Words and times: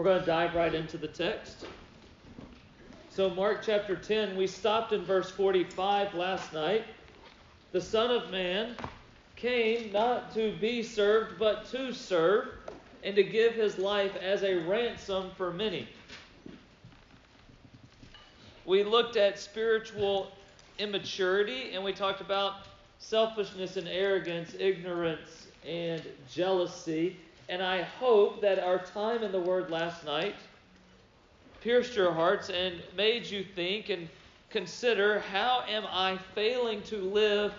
We're 0.00 0.04
going 0.04 0.20
to 0.20 0.24
dive 0.24 0.54
right 0.54 0.74
into 0.74 0.96
the 0.96 1.08
text. 1.08 1.66
So, 3.10 3.28
Mark 3.28 3.62
chapter 3.62 3.94
10, 3.94 4.34
we 4.34 4.46
stopped 4.46 4.94
in 4.94 5.04
verse 5.04 5.30
45 5.30 6.14
last 6.14 6.54
night. 6.54 6.86
The 7.72 7.82
Son 7.82 8.10
of 8.10 8.30
Man 8.30 8.76
came 9.36 9.92
not 9.92 10.32
to 10.32 10.56
be 10.56 10.82
served, 10.82 11.38
but 11.38 11.66
to 11.72 11.92
serve, 11.92 12.48
and 13.04 13.14
to 13.14 13.22
give 13.22 13.52
his 13.52 13.76
life 13.76 14.16
as 14.16 14.42
a 14.42 14.54
ransom 14.60 15.32
for 15.36 15.52
many. 15.52 15.86
We 18.64 18.84
looked 18.84 19.18
at 19.18 19.38
spiritual 19.38 20.32
immaturity, 20.78 21.72
and 21.74 21.84
we 21.84 21.92
talked 21.92 22.22
about 22.22 22.54
selfishness 23.00 23.76
and 23.76 23.86
arrogance, 23.86 24.56
ignorance 24.58 25.48
and 25.62 26.02
jealousy. 26.32 27.18
And 27.50 27.60
I 27.64 27.82
hope 27.82 28.40
that 28.42 28.60
our 28.60 28.78
time 28.78 29.24
in 29.24 29.32
the 29.32 29.40
Word 29.40 29.70
last 29.70 30.04
night 30.04 30.36
pierced 31.60 31.96
your 31.96 32.12
hearts 32.12 32.48
and 32.48 32.80
made 32.96 33.26
you 33.26 33.42
think 33.42 33.88
and 33.88 34.08
consider 34.50 35.18
how 35.18 35.64
am 35.68 35.84
I 35.90 36.16
failing 36.32 36.80
to 36.84 36.98
live 36.98 37.52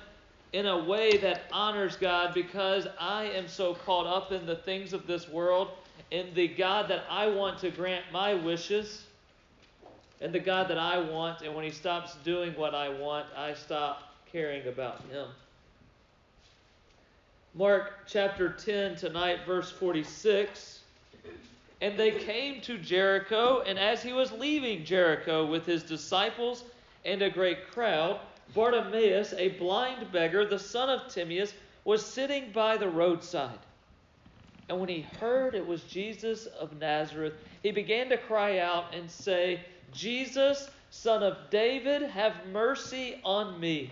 in 0.53 0.66
a 0.66 0.85
way 0.85 1.17
that 1.17 1.43
honors 1.52 1.97
God 1.97 2.33
because 2.33 2.88
I 3.02 3.25
am 3.25 3.49
so 3.49 3.73
caught 3.73 4.07
up 4.07 4.31
in 4.31 4.45
the 4.45 4.55
things 4.55 4.93
of 4.93 5.07
this 5.07 5.27
world, 5.27 5.67
in 6.09 6.33
the 6.35 6.47
God 6.47 6.88
that 6.88 7.03
I 7.09 7.27
want 7.27 7.59
to 7.59 7.69
grant 7.69 8.05
my 8.13 8.33
wishes, 8.33 9.03
and 10.21 10.31
the 10.31 10.39
God 10.39 10.69
that 10.69 10.77
I 10.77 10.99
want, 10.99 11.41
and 11.41 11.53
when 11.53 11.66
He 11.66 11.71
stops 11.71 12.16
doing 12.23 12.53
what 12.53 12.73
I 12.73 12.88
want, 12.88 13.25
I 13.35 13.55
stop 13.55 14.16
caring 14.31 14.66
about 14.67 15.02
Him. 15.11 15.27
Mark 17.53 18.07
chapter 18.07 18.49
10 18.49 18.95
tonight, 18.95 19.39
verse 19.45 19.69
46. 19.69 20.79
And 21.81 21.99
they 21.99 22.11
came 22.11 22.61
to 22.61 22.77
Jericho, 22.77 23.61
and 23.65 23.77
as 23.77 24.01
he 24.01 24.13
was 24.13 24.31
leaving 24.31 24.85
Jericho 24.85 25.45
with 25.45 25.65
his 25.65 25.83
disciples 25.83 26.63
and 27.03 27.21
a 27.21 27.30
great 27.30 27.69
crowd, 27.71 28.21
Bartimaeus, 28.53 29.33
a 29.33 29.49
blind 29.49 30.11
beggar, 30.13 30.45
the 30.45 30.59
son 30.59 30.89
of 30.89 31.11
Timaeus, 31.11 31.53
was 31.83 32.05
sitting 32.05 32.52
by 32.53 32.77
the 32.77 32.88
roadside. 32.88 33.59
And 34.69 34.80
when 34.80 34.88
he 34.88 35.02
heard 35.19 35.53
it 35.53 35.67
was 35.67 35.83
Jesus 35.83 36.45
of 36.45 36.80
Nazareth, 36.80 37.33
he 37.63 37.71
began 37.71 38.08
to 38.09 38.17
cry 38.17 38.59
out 38.59 38.95
and 38.95 39.11
say, 39.11 39.59
Jesus, 39.91 40.69
son 40.89 41.21
of 41.21 41.36
David, 41.49 42.03
have 42.03 42.33
mercy 42.53 43.19
on 43.25 43.59
me. 43.59 43.91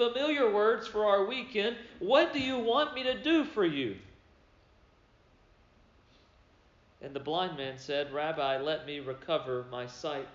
familiar 0.00 0.50
words 0.50 0.86
for 0.86 1.04
our 1.04 1.26
weekend. 1.26 1.76
What 1.98 2.32
do 2.32 2.40
you 2.40 2.58
want 2.58 2.94
me 2.94 3.02
to 3.02 3.22
do 3.22 3.44
for 3.44 3.66
you? 3.66 3.96
And 7.02 7.12
the 7.14 7.20
blind 7.20 7.58
man 7.58 7.76
said, 7.76 8.10
Rabbi, 8.10 8.62
let 8.62 8.86
me 8.86 9.00
recover 9.00 9.66
my 9.70 9.86
sight. 9.86 10.28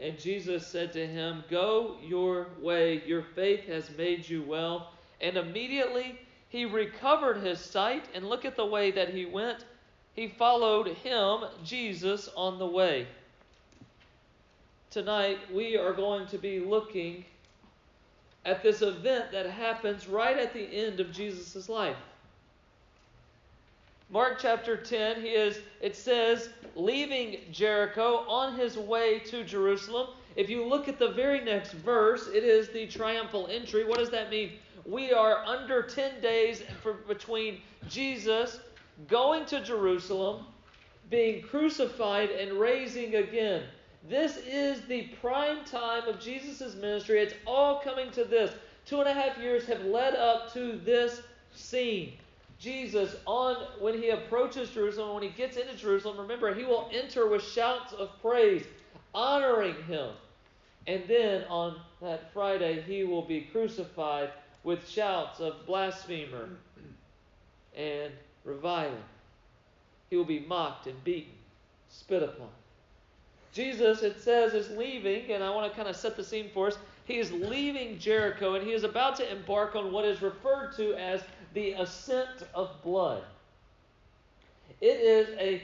And 0.00 0.18
Jesus 0.18 0.66
said 0.66 0.90
to 0.94 1.06
him, 1.06 1.44
Go 1.50 1.96
your 2.02 2.46
way, 2.62 3.02
your 3.06 3.24
faith 3.34 3.66
has 3.66 3.90
made 3.98 4.26
you 4.26 4.42
well. 4.42 4.92
And 5.20 5.36
immediately 5.36 6.18
he 6.48 6.64
recovered 6.64 7.38
his 7.38 7.60
sight, 7.60 8.06
and 8.14 8.26
look 8.26 8.46
at 8.46 8.56
the 8.56 8.64
way 8.64 8.90
that 8.90 9.10
he 9.10 9.26
went. 9.26 9.66
He 10.14 10.28
followed 10.28 10.88
him, 10.88 11.40
Jesus, 11.62 12.30
on 12.34 12.58
the 12.58 12.66
way. 12.66 13.06
Tonight 14.90 15.40
we 15.52 15.76
are 15.76 15.92
going 15.92 16.26
to 16.28 16.38
be 16.38 16.58
looking 16.58 17.26
at 18.46 18.62
this 18.62 18.80
event 18.80 19.32
that 19.32 19.46
happens 19.50 20.06
right 20.06 20.38
at 20.38 20.54
the 20.54 20.64
end 20.64 21.00
of 21.00 21.12
Jesus' 21.12 21.68
life. 21.68 21.96
Mark 24.08 24.38
chapter 24.40 24.76
10, 24.76 25.20
he 25.20 25.30
is, 25.30 25.58
it 25.80 25.96
says, 25.96 26.48
leaving 26.76 27.38
Jericho 27.50 28.24
on 28.28 28.56
his 28.56 28.78
way 28.78 29.18
to 29.18 29.42
Jerusalem. 29.42 30.10
If 30.36 30.48
you 30.48 30.64
look 30.64 30.86
at 30.86 31.00
the 31.00 31.08
very 31.08 31.40
next 31.40 31.72
verse, 31.72 32.28
it 32.28 32.44
is 32.44 32.68
the 32.68 32.86
triumphal 32.86 33.48
entry. 33.50 33.84
What 33.84 33.98
does 33.98 34.10
that 34.10 34.30
mean? 34.30 34.52
We 34.84 35.12
are 35.12 35.44
under 35.44 35.82
10 35.82 36.20
days 36.20 36.62
between 37.08 37.60
Jesus 37.88 38.60
going 39.08 39.44
to 39.46 39.60
Jerusalem, 39.60 40.46
being 41.10 41.42
crucified, 41.42 42.30
and 42.30 42.52
raising 42.52 43.16
again. 43.16 43.64
This 44.08 44.36
is 44.36 44.82
the 44.82 45.08
prime 45.20 45.64
time 45.64 46.06
of 46.06 46.20
Jesus' 46.20 46.74
ministry. 46.76 47.20
It's 47.20 47.34
all 47.46 47.80
coming 47.80 48.10
to 48.12 48.24
this. 48.24 48.52
Two 48.84 49.00
and 49.00 49.08
a 49.08 49.12
half 49.12 49.36
years 49.38 49.66
have 49.66 49.84
led 49.84 50.14
up 50.14 50.52
to 50.54 50.78
this 50.84 51.22
scene. 51.52 52.12
Jesus, 52.58 53.16
on 53.26 53.56
when 53.80 54.00
he 54.00 54.10
approaches 54.10 54.70
Jerusalem, 54.70 55.14
when 55.14 55.22
he 55.22 55.30
gets 55.30 55.56
into 55.56 55.74
Jerusalem, 55.74 56.18
remember, 56.18 56.54
he 56.54 56.64
will 56.64 56.88
enter 56.92 57.28
with 57.28 57.42
shouts 57.42 57.92
of 57.92 58.10
praise, 58.22 58.64
honoring 59.12 59.74
him. 59.84 60.10
And 60.86 61.02
then 61.08 61.44
on 61.50 61.80
that 62.00 62.32
Friday, 62.32 62.82
he 62.82 63.02
will 63.04 63.22
be 63.22 63.42
crucified 63.42 64.30
with 64.62 64.88
shouts 64.88 65.40
of 65.40 65.66
blasphemer 65.66 66.48
and 67.76 68.12
reviling. 68.44 69.02
He 70.10 70.16
will 70.16 70.24
be 70.24 70.40
mocked 70.40 70.86
and 70.86 71.02
beaten, 71.02 71.32
spit 71.88 72.22
upon. 72.22 72.48
Jesus, 73.56 74.02
it 74.02 74.20
says, 74.20 74.52
is 74.52 74.68
leaving, 74.76 75.30
and 75.32 75.42
I 75.42 75.48
want 75.48 75.72
to 75.72 75.74
kind 75.74 75.88
of 75.88 75.96
set 75.96 76.14
the 76.14 76.22
scene 76.22 76.50
for 76.52 76.66
us. 76.66 76.76
He 77.06 77.16
is 77.16 77.32
leaving 77.32 77.98
Jericho, 77.98 78.54
and 78.54 78.62
he 78.62 78.74
is 78.74 78.84
about 78.84 79.16
to 79.16 79.32
embark 79.32 79.74
on 79.74 79.92
what 79.92 80.04
is 80.04 80.20
referred 80.20 80.76
to 80.76 80.92
as 80.92 81.22
the 81.54 81.72
ascent 81.72 82.42
of 82.54 82.68
blood. 82.82 83.22
It 84.82 85.00
is 85.00 85.28
a 85.38 85.62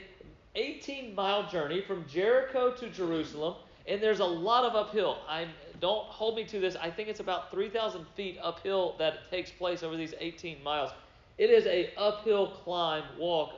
18 0.55 1.13
mile 1.13 1.47
journey 1.47 1.81
from 1.81 2.03
Jericho 2.09 2.71
to 2.71 2.89
Jerusalem, 2.89 3.57
and 3.87 4.01
there's 4.01 4.21
a 4.21 4.25
lot 4.25 4.63
of 4.63 4.75
uphill. 4.75 5.19
I 5.29 5.45
don't 5.79 6.07
hold 6.07 6.35
me 6.35 6.45
to 6.45 6.59
this. 6.59 6.75
I 6.75 6.89
think 6.89 7.09
it's 7.09 7.19
about 7.19 7.51
3,000 7.51 8.07
feet 8.15 8.39
uphill 8.41 8.95
that 8.97 9.29
takes 9.29 9.51
place 9.51 9.83
over 9.83 9.95
these 9.95 10.15
18 10.19 10.63
miles. 10.63 10.89
It 11.37 11.51
is 11.51 11.67
a 11.67 11.93
uphill 11.95 12.47
climb, 12.63 13.03
walk 13.19 13.53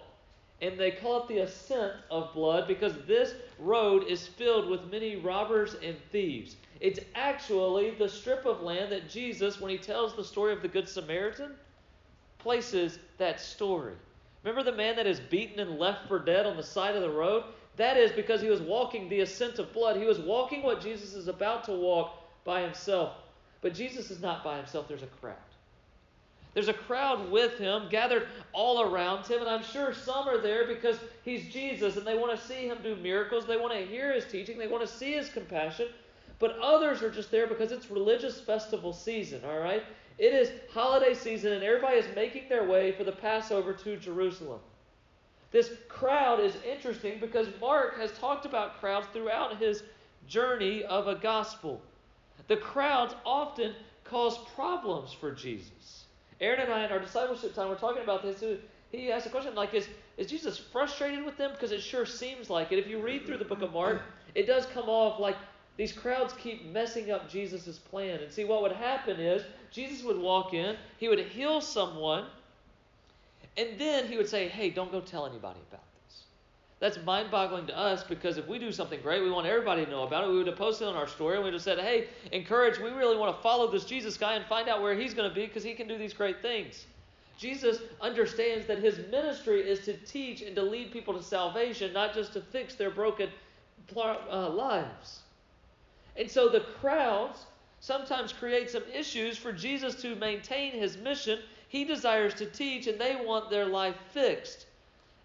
and 0.62 0.80
they 0.80 0.92
call 0.92 1.24
it 1.24 1.28
the 1.28 1.40
ascent 1.40 1.94
of 2.10 2.34
blood 2.34 2.68
because 2.68 2.94
this 3.06 3.34
road 3.60 4.06
is 4.08 4.28
filled 4.28 4.70
with 4.70 4.90
many 4.92 5.18
robbers 5.18 5.76
and 5.84 5.96
thieves. 6.12 6.56
It's 6.80 7.00
actually 7.14 7.92
the 7.92 8.10
strip 8.10 8.46
of 8.46 8.62
land 8.62 8.92
that 8.92 9.10
Jesus, 9.10 9.60
when 9.60 9.72
he 9.72 9.78
tells 9.78 10.16
the 10.16 10.24
story 10.24 10.54
of 10.54 10.62
the 10.62 10.68
Good 10.68 10.88
Samaritan, 10.88 11.52
places 12.38 13.00
that 13.18 13.40
story. 13.40 13.94
Remember 14.44 14.64
the 14.70 14.78
man 14.78 14.96
that 14.96 15.08
is 15.08 15.20
beaten 15.20 15.60
and 15.60 15.80
left 15.80 16.08
for 16.08 16.20
dead 16.20 16.46
on 16.46 16.58
the 16.58 16.64
side 16.64 16.96
of 16.96 17.02
the 17.02 17.10
road? 17.10 17.44
That 17.78 17.98
is 17.98 18.12
because 18.12 18.42
he 18.42 18.50
was 18.50 18.62
walking 18.62 19.10
the 19.10 19.22
ascent 19.22 19.60
of 19.60 19.74
blood. 19.74 19.98
He 19.98 20.06
was 20.06 20.20
walking 20.20 20.64
what 20.64 20.82
Jesus 20.82 21.14
is 21.14 21.28
about 21.28 21.64
to 21.66 21.72
walk 21.72 22.22
by 22.44 22.62
himself. 22.62 23.14
But 23.62 23.74
Jesus 23.74 24.12
is 24.12 24.22
not 24.22 24.44
by 24.44 24.58
himself, 24.58 24.88
there's 24.88 25.02
a 25.04 25.08
crowd. 25.08 25.36
There's 26.56 26.70
a 26.70 26.74
crowd 26.74 27.30
with 27.30 27.58
him, 27.58 27.90
gathered 27.90 28.28
all 28.54 28.82
around 28.82 29.28
him, 29.28 29.42
and 29.42 29.50
I'm 29.50 29.62
sure 29.62 29.94
some 29.94 30.28
are 30.28 30.38
there 30.38 30.66
because 30.66 30.98
he's 31.24 31.52
Jesus 31.52 31.98
and 31.98 32.08
they 32.08 32.18
want 32.18 32.40
to 32.40 32.48
see 32.48 32.66
him 32.66 32.78
do 32.82 32.96
miracles. 32.96 33.46
They 33.46 33.58
want 33.58 33.74
to 33.74 33.86
hear 33.86 34.14
his 34.14 34.24
teaching. 34.24 34.58
They 34.58 34.68
want 34.68 34.82
to 34.82 34.92
see 34.92 35.12
his 35.12 35.28
compassion. 35.28 35.90
But 36.40 36.58
others 36.60 37.04
are 37.04 37.12
just 37.12 37.30
there 37.30 37.46
because 37.46 37.74
it's 37.74 37.92
religious 37.92 38.40
festival 38.40 38.94
season, 38.94 39.42
all 39.46 39.60
right? 39.60 39.84
It 40.18 40.34
is 40.34 40.50
holiday 40.72 41.14
season 41.14 41.52
and 41.52 41.62
everybody 41.64 41.98
is 41.98 42.16
making 42.16 42.48
their 42.48 42.64
way 42.64 42.94
for 42.94 43.04
the 43.04 43.12
Passover 43.12 43.74
to 43.74 43.98
Jerusalem. 43.98 44.62
This 45.52 45.72
crowd 45.90 46.40
is 46.40 46.56
interesting 46.66 47.20
because 47.20 47.48
Mark 47.60 48.00
has 48.00 48.18
talked 48.18 48.46
about 48.46 48.80
crowds 48.80 49.08
throughout 49.12 49.58
his 49.58 49.84
journey 50.26 50.84
of 50.86 51.10
a 51.10 51.16
gospel. 51.16 51.82
The 52.48 52.58
crowds 52.58 53.14
often 53.26 53.74
cause 54.06 54.38
problems 54.56 55.12
for 55.12 55.32
Jesus. 55.32 56.05
Aaron 56.42 56.62
and 56.62 56.74
I, 56.74 56.86
in 56.86 56.92
our 56.92 57.00
discipleship 57.00 57.56
time, 57.56 57.70
we're 57.70 57.76
talking 57.76 58.04
about 58.04 58.22
this. 58.24 58.44
He 58.92 59.12
asked 59.12 59.26
a 59.26 59.30
question 59.30 59.56
like, 59.56 59.74
is, 59.74 59.88
is 60.18 60.28
Jesus 60.28 60.58
frustrated 60.58 61.26
with 61.26 61.38
them? 61.38 61.52
Because 61.52 61.72
it 61.72 61.82
sure 61.82 62.06
seems 62.06 62.50
like 62.50 62.72
it. 62.72 62.80
If 62.80 62.88
you 62.88 63.00
read 63.00 63.26
through 63.26 63.38
the 63.38 63.46
book 63.46 63.62
of 63.62 63.74
Mark, 63.74 64.02
it 64.36 64.48
does 64.48 64.66
come 64.68 64.90
off 64.90 65.20
like 65.20 65.36
these 65.78 65.92
crowds 65.92 66.34
keep 66.34 66.72
messing 66.72 67.12
up 67.12 67.30
Jesus' 67.30 67.78
plan. 67.78 68.20
And 68.20 68.32
see, 68.32 68.46
what 68.46 68.62
would 68.62 68.72
happen 68.72 69.20
is 69.20 69.44
Jesus 69.72 70.04
would 70.06 70.18
walk 70.18 70.54
in, 70.54 70.78
he 70.98 71.10
would 71.10 71.20
heal 71.20 71.60
someone, 71.62 72.26
and 73.58 73.78
then 73.78 74.08
he 74.08 74.18
would 74.18 74.30
say, 74.30 74.48
hey, 74.48 74.70
don't 74.70 74.92
go 74.92 75.02
tell 75.02 75.26
anybody 75.26 75.60
about 75.70 75.84
this. 75.92 75.95
That's 76.80 77.02
mind 77.04 77.32
boggling 77.32 77.68
to 77.68 77.78
us 77.78 78.04
because 78.04 78.38
if 78.38 78.48
we 78.48 78.60
do 78.60 78.72
something 78.72 79.00
great, 79.02 79.24
we 79.24 79.32
want 79.32 79.48
everybody 79.48 79.86
to 79.86 79.92
know 79.92 80.04
about 80.04 80.26
it. 80.26 80.30
We 80.30 80.38
would 80.38 80.48
have 80.48 80.58
posted 80.58 80.88
on 80.88 80.96
our 80.96 81.08
story 81.08 81.36
and 81.36 81.44
we 81.44 81.48
would 81.48 81.54
have 81.54 81.64
said, 81.64 81.80
hey, 81.80 82.08
encourage, 82.32 82.80
we 82.80 82.90
really 82.90 83.18
want 83.18 83.36
to 83.36 83.42
follow 83.42 83.72
this 83.72 83.86
Jesus 83.86 84.18
guy 84.18 84.34
and 84.34 84.46
find 84.46 84.68
out 84.68 84.82
where 84.82 84.94
he's 84.94 85.14
going 85.14 85.30
to 85.30 85.34
be 85.34 85.46
because 85.46 85.64
he 85.64 85.74
can 85.74 85.88
do 85.88 85.98
these 85.98 86.14
great 86.14 86.42
things. 86.42 86.86
Jesus 87.38 87.80
understands 88.02 88.66
that 88.68 88.80
his 88.80 89.00
ministry 89.10 89.62
is 89.62 89.82
to 89.86 89.94
teach 89.94 90.42
and 90.42 90.56
to 90.56 90.62
lead 90.62 90.92
people 90.92 91.14
to 91.14 91.24
salvation, 91.24 91.92
not 91.94 92.14
just 92.14 92.34
to 92.34 92.42
fix 92.42 92.76
their 92.76 92.90
broken 92.90 93.30
uh, 93.96 94.50
lives. 94.50 95.22
And 96.18 96.30
so 96.30 96.48
the 96.48 96.62
crowds 96.80 97.46
sometimes 97.82 98.32
create 98.32 98.70
some 98.70 98.84
issues 98.94 99.38
for 99.38 99.52
Jesus 99.52 99.96
to 100.02 100.16
maintain 100.16 100.72
his 100.72 100.98
mission. 100.98 101.40
He 101.68 101.84
desires 101.84 102.34
to 102.36 102.46
teach, 102.46 102.88
and 102.88 103.00
they 103.00 103.16
want 103.16 103.50
their 103.50 103.66
life 103.66 103.96
fixed. 104.12 104.68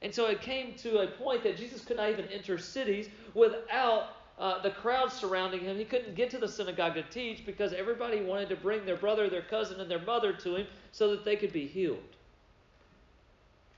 And 0.03 0.15
so 0.15 0.27
it 0.27 0.41
came 0.41 0.75
to 0.77 1.01
a 1.01 1.07
point 1.07 1.43
that 1.43 1.57
Jesus 1.57 1.85
could 1.85 1.99
not 1.99 2.11
even 2.11 2.27
enter 2.27 2.57
cities 2.59 3.09
without 3.35 4.17
uh, 4.39 4.63
the 4.63 4.71
crowd 4.71 5.13
surrounding 5.13 5.61
him. 5.61 5.77
He 5.77 5.85
couldn't 5.85 6.15
get 6.15 6.31
to 6.31 6.39
the 6.39 6.49
synagogue 6.49 6.95
to 6.95 7.03
teach 7.03 7.45
because 7.45 7.75
everybody 7.75 8.23
wanted 8.23 8.49
to 8.49 8.57
bring 8.57 8.87
their 8.87 8.97
brother, 8.97 9.29
their 9.29 9.43
cousin, 9.43 9.81
and 9.81 9.91
their 9.91 10.01
mother 10.01 10.33
to 10.33 10.57
him 10.57 10.67
so 10.93 11.11
that 11.11 11.25
they 11.25 11.37
could 11.37 11.53
be 11.53 11.67
healed. 11.67 11.99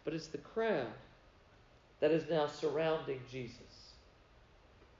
But 0.04 0.14
it's 0.14 0.28
the 0.28 0.38
crowd 0.38 0.86
that 2.00 2.12
is 2.12 2.30
now 2.30 2.46
surrounding 2.46 3.20
Jesus. 3.30 3.58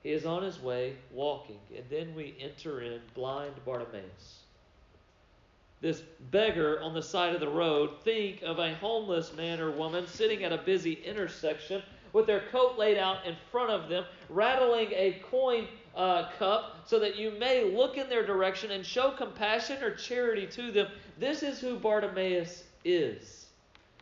He 0.03 0.11
is 0.11 0.27
on 0.27 0.43
his 0.43 0.61
way 0.61 0.97
walking, 1.13 1.61
and 1.77 1.85
then 1.89 2.15
we 2.17 2.35
enter 2.41 2.81
in 2.81 3.01
blind 3.15 3.55
Bartimaeus 3.65 4.42
this 5.83 6.03
beggar 6.31 6.81
on 6.81 6.95
the 6.95 7.03
side 7.03 7.35
of 7.35 7.41
the 7.41 7.49
road, 7.49 7.91
think 8.05 8.41
of 8.43 8.59
a 8.59 8.75
homeless 8.77 9.35
man 9.35 9.61
or 9.61 9.71
woman 9.73 10.07
sitting 10.07 10.45
at 10.45 10.53
a 10.53 10.59
busy 10.59 10.95
intersection 11.05 11.83
with 12.13 12.27
their 12.27 12.45
coat 12.51 12.79
laid 12.79 12.97
out 12.97 13.27
in 13.27 13.35
front 13.51 13.71
of 13.71 13.89
them, 13.89 14.05
rattling 14.29 14.89
a 14.93 15.21
coin 15.31 15.67
uh, 15.97 16.31
cup 16.39 16.77
so 16.87 16.99
that 16.99 17.17
you 17.17 17.33
may 17.33 17.65
look 17.65 17.99
in 17.99 18.09
their 18.09 18.25
direction 18.25 18.71
and 18.71 18.87
show 18.87 19.11
compassion 19.11 19.83
or 19.83 19.91
charity 19.95 20.47
to 20.47 20.71
them. 20.71 20.87
This 21.19 21.43
is 21.43 21.59
who 21.59 21.79
Bartimaeus 21.79 22.65
is. 22.85 23.47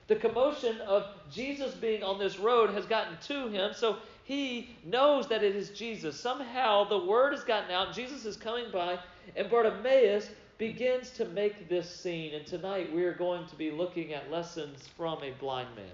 The 0.08 0.16
commotion 0.16 0.80
of 0.82 1.06
Jesus 1.30 1.72
being 1.74 2.02
on 2.02 2.18
this 2.18 2.38
road 2.38 2.70
has 2.70 2.84
gotten 2.84 3.16
to 3.28 3.48
him, 3.48 3.72
so 3.72 3.96
he 4.30 4.68
knows 4.84 5.26
that 5.26 5.42
it 5.42 5.56
is 5.56 5.70
Jesus. 5.70 6.18
Somehow 6.18 6.84
the 6.84 7.04
word 7.04 7.32
has 7.32 7.42
gotten 7.42 7.72
out, 7.72 7.92
Jesus 7.92 8.24
is 8.24 8.36
coming 8.36 8.70
by, 8.72 8.96
and 9.34 9.50
Bartimaeus 9.50 10.30
begins 10.56 11.10
to 11.10 11.24
make 11.24 11.68
this 11.68 11.90
scene. 11.92 12.34
And 12.34 12.46
tonight 12.46 12.94
we 12.94 13.02
are 13.02 13.12
going 13.12 13.48
to 13.48 13.56
be 13.56 13.72
looking 13.72 14.14
at 14.14 14.30
lessons 14.30 14.88
from 14.96 15.20
a 15.24 15.32
blind 15.40 15.74
man. 15.74 15.90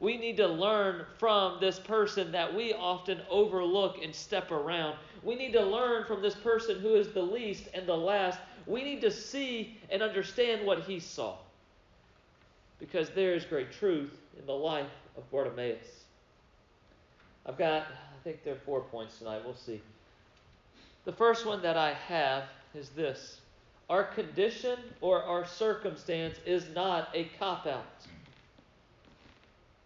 We 0.00 0.16
need 0.16 0.38
to 0.38 0.46
learn 0.46 1.04
from 1.18 1.60
this 1.60 1.78
person 1.78 2.32
that 2.32 2.54
we 2.54 2.72
often 2.72 3.20
overlook 3.28 4.02
and 4.02 4.14
step 4.14 4.50
around. 4.50 4.96
We 5.22 5.34
need 5.34 5.52
to 5.52 5.62
learn 5.62 6.06
from 6.06 6.22
this 6.22 6.36
person 6.36 6.80
who 6.80 6.94
is 6.94 7.12
the 7.12 7.20
least 7.20 7.64
and 7.74 7.86
the 7.86 7.94
last. 7.94 8.38
We 8.66 8.84
need 8.84 9.02
to 9.02 9.10
see 9.10 9.76
and 9.90 10.00
understand 10.00 10.66
what 10.66 10.84
he 10.84 10.98
saw. 10.98 11.36
Because 12.78 13.10
there 13.10 13.34
is 13.34 13.44
great 13.44 13.70
truth 13.70 14.16
in 14.38 14.46
the 14.46 14.54
life 14.54 14.88
of 15.18 15.30
Bartimaeus. 15.30 15.99
I've 17.46 17.58
got, 17.58 17.82
I 17.82 18.22
think 18.24 18.44
there 18.44 18.54
are 18.54 18.60
four 18.66 18.80
points 18.82 19.18
tonight. 19.18 19.42
We'll 19.44 19.54
see. 19.54 19.80
The 21.04 21.12
first 21.12 21.46
one 21.46 21.62
that 21.62 21.76
I 21.76 21.94
have 21.94 22.44
is 22.74 22.90
this 22.90 23.40
our 23.88 24.04
condition 24.04 24.78
or 25.00 25.22
our 25.22 25.44
circumstance 25.44 26.38
is 26.46 26.66
not 26.74 27.08
a 27.12 27.24
cop 27.38 27.66
out. 27.66 27.84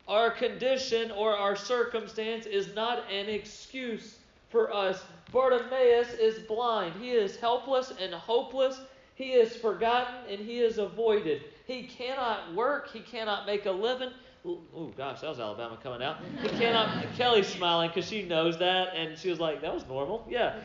Our 0.06 0.30
condition 0.30 1.10
or 1.12 1.34
our 1.34 1.56
circumstance 1.56 2.44
is 2.44 2.74
not 2.74 3.10
an 3.10 3.30
excuse 3.30 4.18
for 4.50 4.72
us. 4.74 5.02
Bartimaeus 5.32 6.12
is 6.12 6.40
blind. 6.40 6.94
He 7.00 7.12
is 7.12 7.36
helpless 7.36 7.94
and 7.98 8.12
hopeless. 8.12 8.78
He 9.14 9.32
is 9.32 9.56
forgotten 9.56 10.14
and 10.28 10.38
he 10.38 10.60
is 10.60 10.76
avoided. 10.76 11.42
He 11.66 11.84
cannot 11.84 12.54
work. 12.54 12.92
He 12.92 13.00
cannot 13.00 13.46
make 13.46 13.64
a 13.64 13.70
living. 13.72 14.10
Oh 14.46 14.92
gosh, 14.96 15.22
that 15.22 15.30
was 15.30 15.40
Alabama 15.40 15.78
coming 15.82 16.02
out. 16.02 16.18
He 16.42 16.48
cannot. 16.48 17.04
Kelly's 17.16 17.46
smiling 17.46 17.88
because 17.88 18.08
she 18.08 18.22
knows 18.22 18.58
that, 18.58 18.94
and 18.94 19.16
she 19.18 19.30
was 19.30 19.40
like, 19.40 19.62
"That 19.62 19.72
was 19.72 19.86
normal." 19.86 20.26
Yeah. 20.28 20.56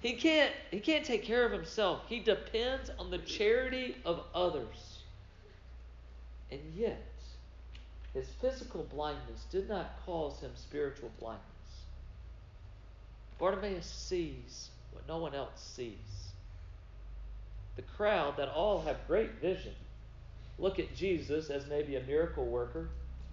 He 0.00 0.12
can't, 0.12 0.52
he 0.70 0.78
can't 0.78 1.04
take 1.04 1.24
care 1.24 1.44
of 1.44 1.50
himself. 1.50 2.02
He 2.08 2.20
depends 2.20 2.88
on 3.00 3.10
the 3.10 3.18
charity 3.18 3.96
of 4.04 4.22
others. 4.32 5.00
And 6.52 6.60
yet, 6.76 7.04
his 8.14 8.28
physical 8.40 8.84
blindness 8.84 9.44
did 9.50 9.68
not 9.68 9.98
cause 10.06 10.38
him 10.38 10.52
spiritual 10.54 11.10
blindness. 11.18 11.42
Bartimaeus 13.40 13.86
sees 13.86 14.70
what 14.92 15.06
no 15.08 15.18
one 15.18 15.34
else 15.34 15.60
sees. 15.60 16.32
The 17.74 17.82
crowd 17.82 18.36
that 18.36 18.48
all 18.48 18.82
have 18.82 19.04
great 19.08 19.40
vision 19.40 19.74
look 20.58 20.78
at 20.78 20.94
Jesus 20.94 21.50
as 21.50 21.66
maybe 21.66 21.96
a 21.96 22.02
miracle 22.02 22.46
worker, 22.46 22.90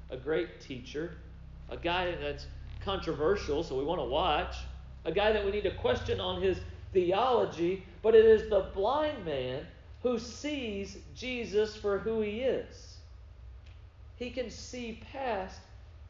a 0.09 0.17
great 0.17 0.61
teacher, 0.61 1.17
a 1.69 1.77
guy 1.77 2.15
that's 2.21 2.47
controversial, 2.81 3.63
so 3.63 3.77
we 3.77 3.83
want 3.83 3.99
to 3.99 4.05
watch 4.05 4.55
a 5.05 5.11
guy 5.11 5.31
that 5.31 5.45
we 5.45 5.51
need 5.51 5.63
to 5.63 5.75
question 5.75 6.19
on 6.19 6.41
his 6.41 6.59
theology, 6.91 7.85
but 8.01 8.15
it 8.15 8.25
is 8.25 8.49
the 8.49 8.67
blind 8.73 9.23
man 9.23 9.65
who 10.01 10.19
sees 10.19 10.97
Jesus 11.15 11.75
for 11.75 11.99
who 11.99 12.21
he 12.21 12.41
is. 12.41 12.97
He 14.15 14.31
can 14.31 14.49
see 14.49 15.01
past 15.11 15.59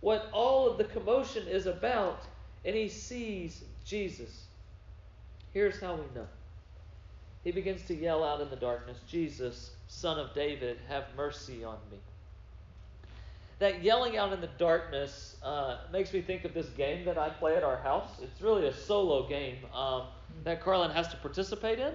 what 0.02 0.30
all 0.32 0.70
of 0.70 0.78
the 0.78 0.84
commotion 0.86 1.48
is 1.48 1.66
about, 1.66 2.24
and 2.64 2.76
he 2.76 2.88
sees 2.88 3.64
Jesus. 3.84 4.46
Here's 5.54 5.80
how 5.80 5.96
we 5.96 6.04
know. 6.16 6.28
He 7.44 7.52
begins 7.52 7.84
to 7.88 7.96
yell 7.96 8.24
out 8.24 8.42
in 8.42 8.50
the 8.50 8.56
darkness, 8.56 8.98
Jesus, 9.08 9.72
Son 9.88 10.20
of 10.20 10.34
David, 10.34 10.78
have 10.88 11.06
mercy 11.16 11.64
on 11.64 11.78
me 11.92 11.98
that 13.60 13.84
yelling 13.84 14.18
out 14.18 14.34
in 14.34 14.42
the 14.42 14.50
darkness 14.58 15.38
uh, 15.42 15.78
makes 15.92 16.12
me 16.14 16.22
think 16.22 16.44
of 16.44 16.54
this 16.54 16.68
game 16.70 17.06
that 17.06 17.18
I 17.18 17.30
play 17.30 17.56
at 17.56 17.64
our 17.64 17.78
house. 17.78 18.10
It's 18.22 18.42
really 18.42 18.68
a 18.68 18.74
solo 18.74 19.28
game 19.28 19.58
um, 19.74 20.04
that 20.44 20.62
Carlin 20.62 20.92
has 20.92 21.08
to 21.10 21.18
participate 21.18 21.80
in. 21.80 21.94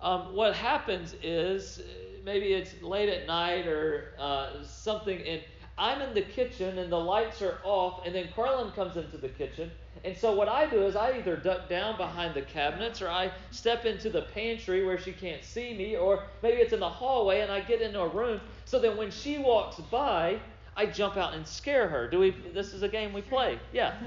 Um, 0.00 0.34
what 0.34 0.54
happens 0.54 1.14
is 1.22 1.82
maybe 2.24 2.46
it's 2.46 2.80
late 2.82 3.08
at 3.08 3.26
night 3.26 3.66
or 3.66 4.12
uh, 4.18 4.62
something, 4.62 5.20
and 5.20 5.42
I'm 5.76 6.00
in 6.00 6.14
the 6.14 6.22
kitchen 6.22 6.78
and 6.78 6.90
the 6.90 6.98
lights 6.98 7.42
are 7.42 7.58
off, 7.62 8.06
and 8.06 8.14
then 8.14 8.28
Carlin 8.34 8.70
comes 8.72 8.96
into 8.96 9.18
the 9.18 9.28
kitchen. 9.28 9.70
And 10.02 10.16
so 10.16 10.34
what 10.34 10.48
I 10.48 10.66
do 10.66 10.82
is 10.82 10.96
I 10.96 11.12
either 11.18 11.36
duck 11.36 11.68
down 11.68 11.96
behind 11.96 12.34
the 12.34 12.42
cabinets 12.42 13.00
or 13.00 13.08
I 13.08 13.30
step 13.50 13.84
into 13.84 14.10
the 14.10 14.22
pantry 14.22 14.84
where 14.84 14.98
she 14.98 15.12
can't 15.12 15.42
see 15.44 15.72
me, 15.74 15.96
or 15.96 16.24
maybe 16.42 16.58
it's 16.60 16.72
in 16.72 16.80
the 16.80 16.88
hallway 16.88 17.40
and 17.40 17.50
I 17.50 17.60
get 17.60 17.80
into 17.80 18.00
a 18.00 18.08
room 18.08 18.40
so 18.64 18.78
that 18.80 18.96
when 18.96 19.10
she 19.10 19.38
walks 19.38 19.76
by, 19.90 20.38
I 20.76 20.86
jump 20.86 21.16
out 21.16 21.34
and 21.34 21.46
scare 21.46 21.88
her. 21.88 22.08
Do 22.08 22.18
we? 22.18 22.30
This 22.52 22.74
is 22.74 22.82
a 22.82 22.88
game 22.88 23.12
we 23.12 23.22
play. 23.22 23.58
Yeah. 23.72 23.94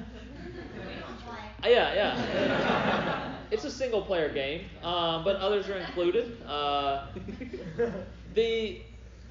Yeah, 1.64 1.94
yeah. 1.94 3.34
It's 3.50 3.64
a 3.66 3.72
single 3.72 4.02
player 4.02 4.30
game, 4.32 4.66
um, 4.84 5.24
but 5.24 5.38
others 5.38 5.68
are 5.70 5.78
included. 5.78 6.42
Uh, 6.46 7.08
the 8.36 8.82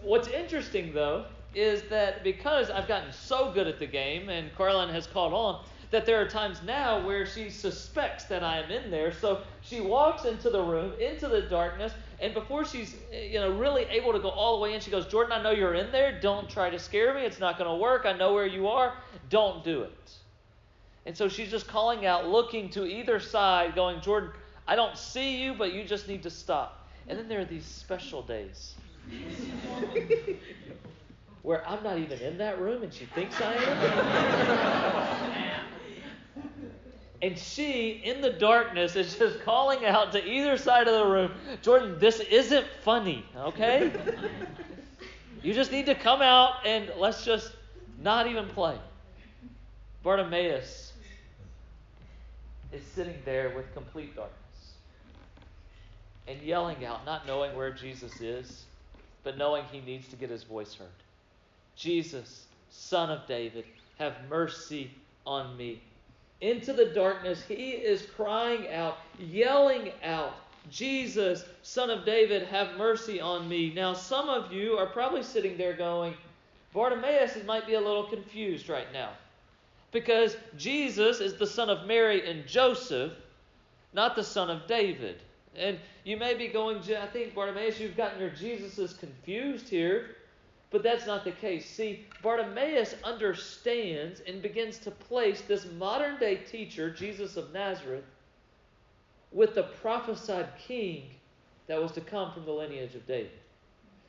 what's 0.02 0.28
interesting 0.28 0.92
though 0.92 1.26
is 1.54 1.82
that 1.84 2.22
because 2.24 2.70
I've 2.70 2.88
gotten 2.88 3.12
so 3.12 3.52
good 3.52 3.66
at 3.66 3.78
the 3.78 3.86
game 3.86 4.28
and 4.28 4.54
Carlin 4.56 4.88
has 4.90 5.06
caught 5.06 5.32
on, 5.32 5.64
that 5.90 6.06
there 6.06 6.20
are 6.20 6.28
times 6.28 6.60
now 6.64 7.04
where 7.06 7.26
she 7.26 7.50
suspects 7.50 8.24
that 8.24 8.42
I 8.42 8.60
am 8.60 8.70
in 8.70 8.90
there. 8.90 9.12
So 9.12 9.42
she 9.62 9.80
walks 9.80 10.24
into 10.24 10.50
the 10.50 10.62
room, 10.62 10.92
into 11.00 11.28
the 11.28 11.42
darkness, 11.42 11.92
and 12.20 12.34
before 12.34 12.64
she's 12.64 12.96
you 13.12 13.40
know 13.40 13.56
really 13.56 13.84
able 13.84 14.12
to 14.12 14.18
go 14.18 14.30
all 14.30 14.56
the 14.56 14.62
way 14.62 14.74
in, 14.74 14.80
she 14.80 14.90
goes, 14.90 15.06
Jordan, 15.06 15.32
I 15.32 15.42
know 15.42 15.50
you're 15.50 15.74
in 15.74 15.92
there. 15.92 16.18
Don't 16.20 16.48
try 16.48 16.70
to 16.70 16.78
scare 16.78 17.14
me. 17.14 17.22
It's 17.22 17.38
not 17.38 17.58
going 17.58 17.70
to 17.70 17.76
work. 17.76 18.06
I 18.06 18.12
know 18.12 18.34
where 18.34 18.46
you 18.46 18.68
are. 18.68 18.94
Don't 19.30 19.64
do 19.64 19.82
it. 19.82 20.12
And 21.06 21.16
so 21.16 21.28
she's 21.28 21.50
just 21.50 21.68
calling 21.68 22.04
out, 22.04 22.28
looking 22.28 22.68
to 22.70 22.84
either 22.84 23.20
side, 23.20 23.76
going, 23.76 24.00
Jordan, 24.00 24.30
I 24.66 24.74
don't 24.74 24.98
see 24.98 25.42
you, 25.42 25.54
but 25.54 25.72
you 25.72 25.84
just 25.84 26.08
need 26.08 26.24
to 26.24 26.30
stop. 26.30 26.88
And 27.06 27.16
then 27.16 27.28
there 27.28 27.40
are 27.40 27.44
these 27.44 27.64
special 27.64 28.22
days 28.22 28.74
where 31.42 31.66
I'm 31.68 31.82
not 31.84 31.98
even 31.98 32.18
in 32.18 32.38
that 32.38 32.60
room 32.60 32.82
and 32.82 32.92
she 32.92 33.04
thinks 33.06 33.40
I 33.40 33.54
am. 33.54 35.66
And 37.26 37.36
she, 37.36 38.00
in 38.04 38.20
the 38.20 38.30
darkness, 38.30 38.94
is 38.94 39.16
just 39.16 39.40
calling 39.44 39.84
out 39.84 40.12
to 40.12 40.24
either 40.24 40.56
side 40.56 40.86
of 40.86 40.94
the 40.94 41.04
room 41.04 41.32
Jordan, 41.60 41.98
this 41.98 42.20
isn't 42.20 42.64
funny, 42.84 43.26
okay? 43.36 43.90
you 45.42 45.52
just 45.52 45.72
need 45.72 45.86
to 45.86 45.96
come 45.96 46.22
out 46.22 46.64
and 46.64 46.88
let's 46.98 47.24
just 47.24 47.50
not 48.00 48.28
even 48.28 48.46
play. 48.46 48.78
Bartimaeus 50.04 50.92
is 52.72 52.84
sitting 52.94 53.16
there 53.24 53.50
with 53.56 53.74
complete 53.74 54.14
darkness 54.14 54.74
and 56.28 56.40
yelling 56.42 56.84
out, 56.84 57.04
not 57.04 57.26
knowing 57.26 57.56
where 57.56 57.72
Jesus 57.72 58.20
is, 58.20 58.66
but 59.24 59.36
knowing 59.36 59.64
he 59.72 59.80
needs 59.80 60.06
to 60.08 60.16
get 60.16 60.30
his 60.30 60.44
voice 60.44 60.74
heard. 60.74 60.86
Jesus, 61.74 62.46
Son 62.70 63.10
of 63.10 63.26
David, 63.26 63.64
have 63.98 64.14
mercy 64.30 64.92
on 65.26 65.56
me. 65.56 65.82
Into 66.40 66.72
the 66.72 66.86
darkness, 66.86 67.42
he 67.46 67.70
is 67.70 68.06
crying 68.14 68.68
out, 68.68 68.98
yelling 69.18 69.92
out, 70.02 70.34
Jesus, 70.70 71.44
Son 71.62 71.90
of 71.90 72.04
David, 72.04 72.42
have 72.48 72.76
mercy 72.76 73.20
on 73.20 73.48
me. 73.48 73.72
Now, 73.72 73.94
some 73.94 74.28
of 74.28 74.52
you 74.52 74.76
are 74.76 74.86
probably 74.86 75.22
sitting 75.22 75.56
there 75.56 75.72
going, 75.72 76.14
Bartimaeus 76.74 77.42
might 77.46 77.66
be 77.66 77.74
a 77.74 77.80
little 77.80 78.04
confused 78.04 78.68
right 78.68 78.92
now. 78.92 79.10
Because 79.92 80.36
Jesus 80.58 81.20
is 81.20 81.38
the 81.38 81.46
son 81.46 81.70
of 81.70 81.86
Mary 81.86 82.28
and 82.28 82.46
Joseph, 82.46 83.12
not 83.94 84.14
the 84.14 84.24
son 84.24 84.50
of 84.50 84.66
David. 84.66 85.22
And 85.56 85.78
you 86.04 86.18
may 86.18 86.34
be 86.34 86.48
going, 86.48 86.78
I 86.78 87.06
think, 87.06 87.34
Bartimaeus, 87.34 87.80
you've 87.80 87.96
gotten 87.96 88.20
your 88.20 88.30
Jesuses 88.30 88.98
confused 88.98 89.68
here. 89.68 90.16
But 90.70 90.82
that's 90.82 91.06
not 91.06 91.24
the 91.24 91.32
case. 91.32 91.68
See, 91.68 92.06
Bartimaeus 92.22 92.96
understands 93.04 94.20
and 94.26 94.42
begins 94.42 94.78
to 94.80 94.90
place 94.90 95.42
this 95.42 95.66
modern 95.78 96.18
day 96.18 96.36
teacher, 96.36 96.90
Jesus 96.90 97.36
of 97.36 97.52
Nazareth, 97.52 98.04
with 99.30 99.54
the 99.54 99.64
prophesied 99.64 100.48
king 100.58 101.10
that 101.66 101.80
was 101.80 101.92
to 101.92 102.00
come 102.00 102.32
from 102.32 102.44
the 102.44 102.52
lineage 102.52 102.94
of 102.94 103.06
David. 103.06 103.30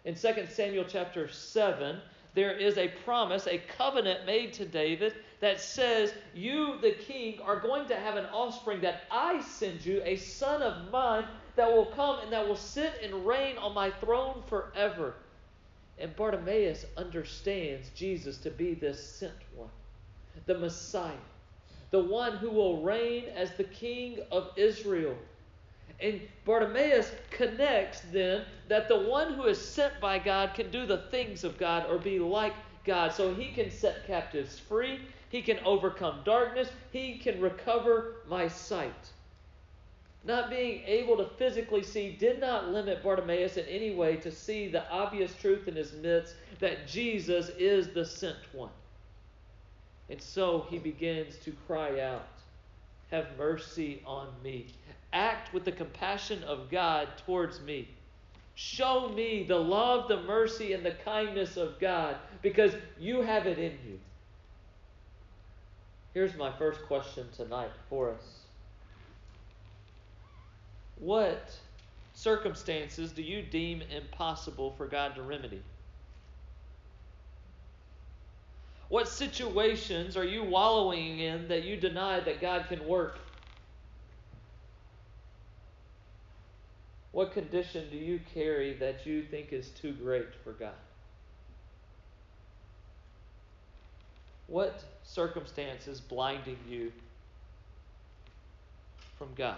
In 0.05 0.15
2 0.15 0.47
Samuel 0.49 0.85
chapter 0.87 1.27
7, 1.27 1.99
there 2.33 2.55
is 2.55 2.77
a 2.77 2.87
promise, 3.03 3.47
a 3.47 3.57
covenant 3.77 4.25
made 4.25 4.53
to 4.53 4.65
David 4.65 5.15
that 5.39 5.59
says, 5.59 6.13
You, 6.33 6.79
the 6.81 6.91
king, 6.91 7.39
are 7.43 7.59
going 7.59 7.87
to 7.87 7.95
have 7.95 8.15
an 8.15 8.25
offspring 8.25 8.81
that 8.81 9.03
I 9.11 9.41
send 9.41 9.85
you, 9.85 10.01
a 10.05 10.15
son 10.15 10.61
of 10.61 10.91
mine 10.91 11.25
that 11.55 11.71
will 11.71 11.87
come 11.87 12.19
and 12.19 12.31
that 12.31 12.47
will 12.47 12.55
sit 12.55 12.93
and 13.03 13.25
reign 13.25 13.57
on 13.57 13.73
my 13.73 13.89
throne 13.89 14.43
forever. 14.47 15.15
And 15.99 16.15
Bartimaeus 16.15 16.85
understands 16.95 17.89
Jesus 17.95 18.37
to 18.39 18.51
be 18.51 18.73
this 18.73 19.03
sent 19.03 19.33
one, 19.55 19.69
the 20.45 20.57
Messiah, 20.57 21.13
the 21.89 22.03
one 22.03 22.37
who 22.37 22.51
will 22.51 22.81
reign 22.81 23.25
as 23.35 23.51
the 23.53 23.63
king 23.63 24.19
of 24.31 24.51
Israel. 24.55 25.15
And 25.99 26.21
Bartimaeus 26.45 27.11
connects 27.31 28.01
then 28.11 28.45
that 28.67 28.87
the 28.87 28.99
one 28.99 29.33
who 29.33 29.45
is 29.45 29.59
sent 29.59 29.99
by 29.99 30.19
God 30.19 30.53
can 30.53 30.69
do 30.69 30.85
the 30.85 31.03
things 31.09 31.43
of 31.43 31.57
God 31.57 31.87
or 31.89 31.97
be 31.97 32.19
like 32.19 32.53
God. 32.85 33.11
So 33.11 33.33
he 33.33 33.51
can 33.51 33.71
set 33.71 34.05
captives 34.05 34.59
free, 34.59 34.99
he 35.29 35.41
can 35.41 35.57
overcome 35.65 36.19
darkness, 36.23 36.69
he 36.91 37.17
can 37.17 37.41
recover 37.41 38.17
my 38.27 38.47
sight. 38.47 39.11
Not 40.27 40.49
being 40.49 40.81
able 40.85 41.15
to 41.15 41.29
physically 41.37 41.83
see 41.83 42.11
did 42.11 42.41
not 42.41 42.67
limit 42.67 43.01
Bartimaeus 43.01 43.55
in 43.55 43.65
any 43.65 43.95
way 43.95 44.17
to 44.17 44.29
see 44.29 44.67
the 44.67 44.87
obvious 44.91 45.33
truth 45.35 45.69
in 45.69 45.75
his 45.75 45.93
midst 45.93 46.35
that 46.59 46.85
Jesus 46.85 47.47
is 47.57 47.87
the 47.93 48.03
sent 48.03 48.35
one. 48.51 48.71
And 50.09 50.21
so 50.21 50.65
he 50.69 50.79
begins 50.79 51.37
to 51.45 51.53
cry 51.65 52.01
out, 52.01 52.27
Have 53.09 53.37
mercy 53.37 54.03
on 54.05 54.27
me. 54.43 54.67
Act 55.13 55.53
with 55.53 55.63
the 55.63 55.71
compassion 55.71 56.43
of 56.43 56.69
God 56.69 57.07
towards 57.25 57.61
me. 57.61 57.87
Show 58.55 59.07
me 59.07 59.45
the 59.47 59.55
love, 59.55 60.09
the 60.09 60.23
mercy, 60.23 60.73
and 60.73 60.85
the 60.85 60.95
kindness 61.05 61.55
of 61.55 61.79
God 61.79 62.17
because 62.41 62.73
you 62.99 63.21
have 63.21 63.47
it 63.47 63.59
in 63.59 63.77
you. 63.87 63.99
Here's 66.13 66.35
my 66.35 66.51
first 66.57 66.81
question 66.83 67.27
tonight 67.33 67.71
for 67.89 68.11
us 68.11 68.36
what 70.99 71.51
circumstances 72.13 73.11
do 73.11 73.21
you 73.21 73.41
deem 73.41 73.81
impossible 73.95 74.73
for 74.77 74.87
God 74.87 75.15
to 75.15 75.21
remedy? 75.21 75.61
What 78.89 79.07
situations 79.07 80.15
are 80.15 80.23
you 80.23 80.43
wallowing 80.43 81.19
in 81.19 81.47
that 81.49 81.63
you 81.63 81.77
deny 81.77 82.19
that 82.21 82.39
God 82.39 82.65
can 82.69 82.85
work? 82.87 83.19
What 87.11 87.33
condition 87.33 87.85
do 87.91 87.97
you 87.97 88.19
carry 88.33 88.73
that 88.75 89.05
you 89.05 89.23
think 89.23 89.51
is 89.51 89.69
too 89.69 89.91
great 89.91 90.33
for 90.43 90.53
God? 90.53 90.73
What 94.47 94.83
circumstance 95.03 95.87
is 95.87 95.99
blinding 95.99 96.57
you 96.69 96.91
from 99.17 99.29
God? 99.35 99.57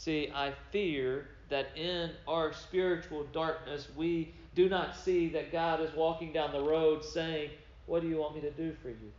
See, 0.00 0.32
I 0.34 0.54
fear 0.70 1.26
that 1.50 1.76
in 1.76 2.12
our 2.26 2.54
spiritual 2.54 3.24
darkness, 3.34 3.86
we 3.94 4.32
do 4.54 4.66
not 4.66 4.96
see 4.96 5.28
that 5.28 5.52
God 5.52 5.82
is 5.82 5.94
walking 5.94 6.32
down 6.32 6.52
the 6.52 6.62
road 6.62 7.04
saying, 7.04 7.50
What 7.84 8.00
do 8.00 8.08
you 8.08 8.16
want 8.16 8.34
me 8.34 8.40
to 8.40 8.50
do 8.50 8.74
for 8.82 8.88
you? 8.88 9.12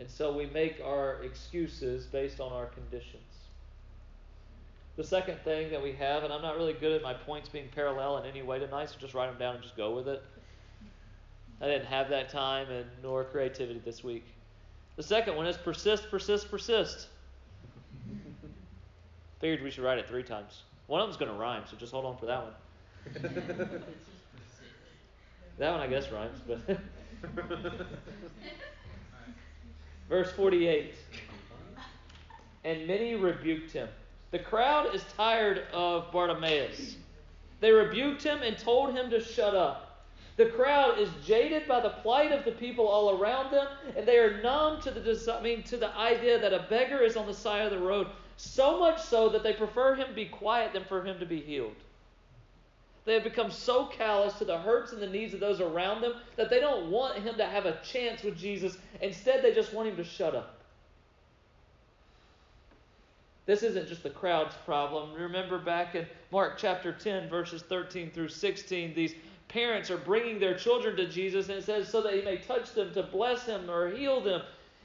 And 0.00 0.10
so 0.10 0.36
we 0.36 0.46
make 0.46 0.80
our 0.84 1.22
excuses 1.22 2.06
based 2.06 2.40
on 2.40 2.52
our 2.52 2.66
conditions. 2.66 3.22
The 4.96 5.04
second 5.04 5.38
thing 5.44 5.70
that 5.70 5.80
we 5.80 5.92
have, 5.92 6.24
and 6.24 6.32
I'm 6.32 6.42
not 6.42 6.56
really 6.56 6.72
good 6.72 6.90
at 6.90 7.02
my 7.02 7.14
points 7.14 7.48
being 7.48 7.68
parallel 7.72 8.18
in 8.18 8.26
any 8.26 8.42
way 8.42 8.58
tonight, 8.58 8.88
so 8.90 8.96
just 8.98 9.14
write 9.14 9.28
them 9.28 9.38
down 9.38 9.54
and 9.54 9.62
just 9.62 9.76
go 9.76 9.94
with 9.94 10.08
it. 10.08 10.20
I 11.60 11.66
didn't 11.66 11.86
have 11.86 12.08
that 12.08 12.28
time 12.28 12.68
and 12.72 12.86
nor 13.04 13.22
creativity 13.22 13.80
this 13.84 14.02
week. 14.02 14.24
The 14.96 15.04
second 15.04 15.36
one 15.36 15.46
is 15.46 15.56
persist, 15.56 16.10
persist, 16.10 16.50
persist. 16.50 17.06
Figured 19.40 19.62
we 19.62 19.70
should 19.70 19.84
write 19.84 19.98
it 19.98 20.08
three 20.08 20.22
times. 20.22 20.62
One 20.86 21.00
of 21.00 21.06
them's 21.06 21.16
going 21.16 21.30
to 21.30 21.36
rhyme, 21.36 21.62
so 21.70 21.76
just 21.76 21.92
hold 21.92 22.04
on 22.04 22.16
for 22.16 22.26
that 22.26 22.42
one. 22.42 22.54
that 25.58 25.70
one, 25.70 25.80
I 25.80 25.86
guess, 25.86 26.10
rhymes, 26.10 26.40
but. 26.46 26.60
Verse 30.08 30.32
48 30.32 30.94
And 32.64 32.86
many 32.86 33.14
rebuked 33.14 33.72
him. 33.72 33.88
The 34.30 34.38
crowd 34.38 34.94
is 34.94 35.04
tired 35.16 35.64
of 35.72 36.10
Bartimaeus. 36.12 36.96
They 37.60 37.70
rebuked 37.70 38.22
him 38.22 38.42
and 38.42 38.56
told 38.58 38.94
him 38.94 39.10
to 39.10 39.20
shut 39.20 39.54
up. 39.54 40.06
The 40.36 40.46
crowd 40.46 40.98
is 40.98 41.08
jaded 41.26 41.66
by 41.66 41.80
the 41.80 41.90
plight 41.90 42.30
of 42.30 42.44
the 42.44 42.52
people 42.52 42.86
all 42.86 43.20
around 43.20 43.50
them, 43.52 43.66
and 43.96 44.06
they 44.06 44.18
are 44.18 44.40
numb 44.40 44.80
to 44.82 44.90
the 44.90 45.34
I 45.36 45.42
mean 45.42 45.64
to 45.64 45.76
the 45.76 45.94
idea 45.96 46.38
that 46.38 46.52
a 46.52 46.66
beggar 46.70 47.02
is 47.02 47.16
on 47.16 47.26
the 47.26 47.34
side 47.34 47.64
of 47.64 47.72
the 47.72 47.84
road. 47.84 48.06
So 48.38 48.78
much 48.78 49.02
so 49.02 49.28
that 49.30 49.42
they 49.42 49.52
prefer 49.52 49.96
him 49.96 50.14
be 50.14 50.24
quiet 50.24 50.72
than 50.72 50.84
for 50.84 51.04
him 51.04 51.18
to 51.18 51.26
be 51.26 51.40
healed. 51.40 51.74
They 53.04 53.14
have 53.14 53.24
become 53.24 53.50
so 53.50 53.86
callous 53.86 54.34
to 54.34 54.44
the 54.44 54.58
hurts 54.58 54.92
and 54.92 55.02
the 55.02 55.08
needs 55.08 55.34
of 55.34 55.40
those 55.40 55.60
around 55.60 56.02
them 56.02 56.14
that 56.36 56.48
they 56.48 56.60
don't 56.60 56.88
want 56.88 57.18
him 57.18 57.36
to 57.36 57.44
have 57.44 57.66
a 57.66 57.80
chance 57.82 58.22
with 58.22 58.38
Jesus. 58.38 58.78
Instead, 59.00 59.42
they 59.42 59.52
just 59.52 59.72
want 59.72 59.88
him 59.88 59.96
to 59.96 60.04
shut 60.04 60.36
up. 60.36 60.60
This 63.46 63.64
isn't 63.64 63.88
just 63.88 64.04
the 64.04 64.10
crowd's 64.10 64.54
problem. 64.64 65.14
Remember 65.14 65.58
back 65.58 65.96
in 65.96 66.06
Mark 66.30 66.58
chapter 66.58 66.92
10, 66.92 67.28
verses 67.28 67.62
13 67.62 68.12
through 68.12 68.28
16, 68.28 68.94
these 68.94 69.14
parents 69.48 69.90
are 69.90 69.96
bringing 69.96 70.38
their 70.38 70.56
children 70.56 70.94
to 70.96 71.08
Jesus, 71.08 71.48
and 71.48 71.58
it 71.58 71.64
says, 71.64 71.88
so 71.88 72.02
that 72.02 72.14
he 72.14 72.22
may 72.22 72.36
touch 72.36 72.72
them 72.74 72.92
to 72.94 73.02
bless 73.02 73.44
them 73.44 73.68
or 73.68 73.90
heal 73.90 74.20
them. 74.20 74.42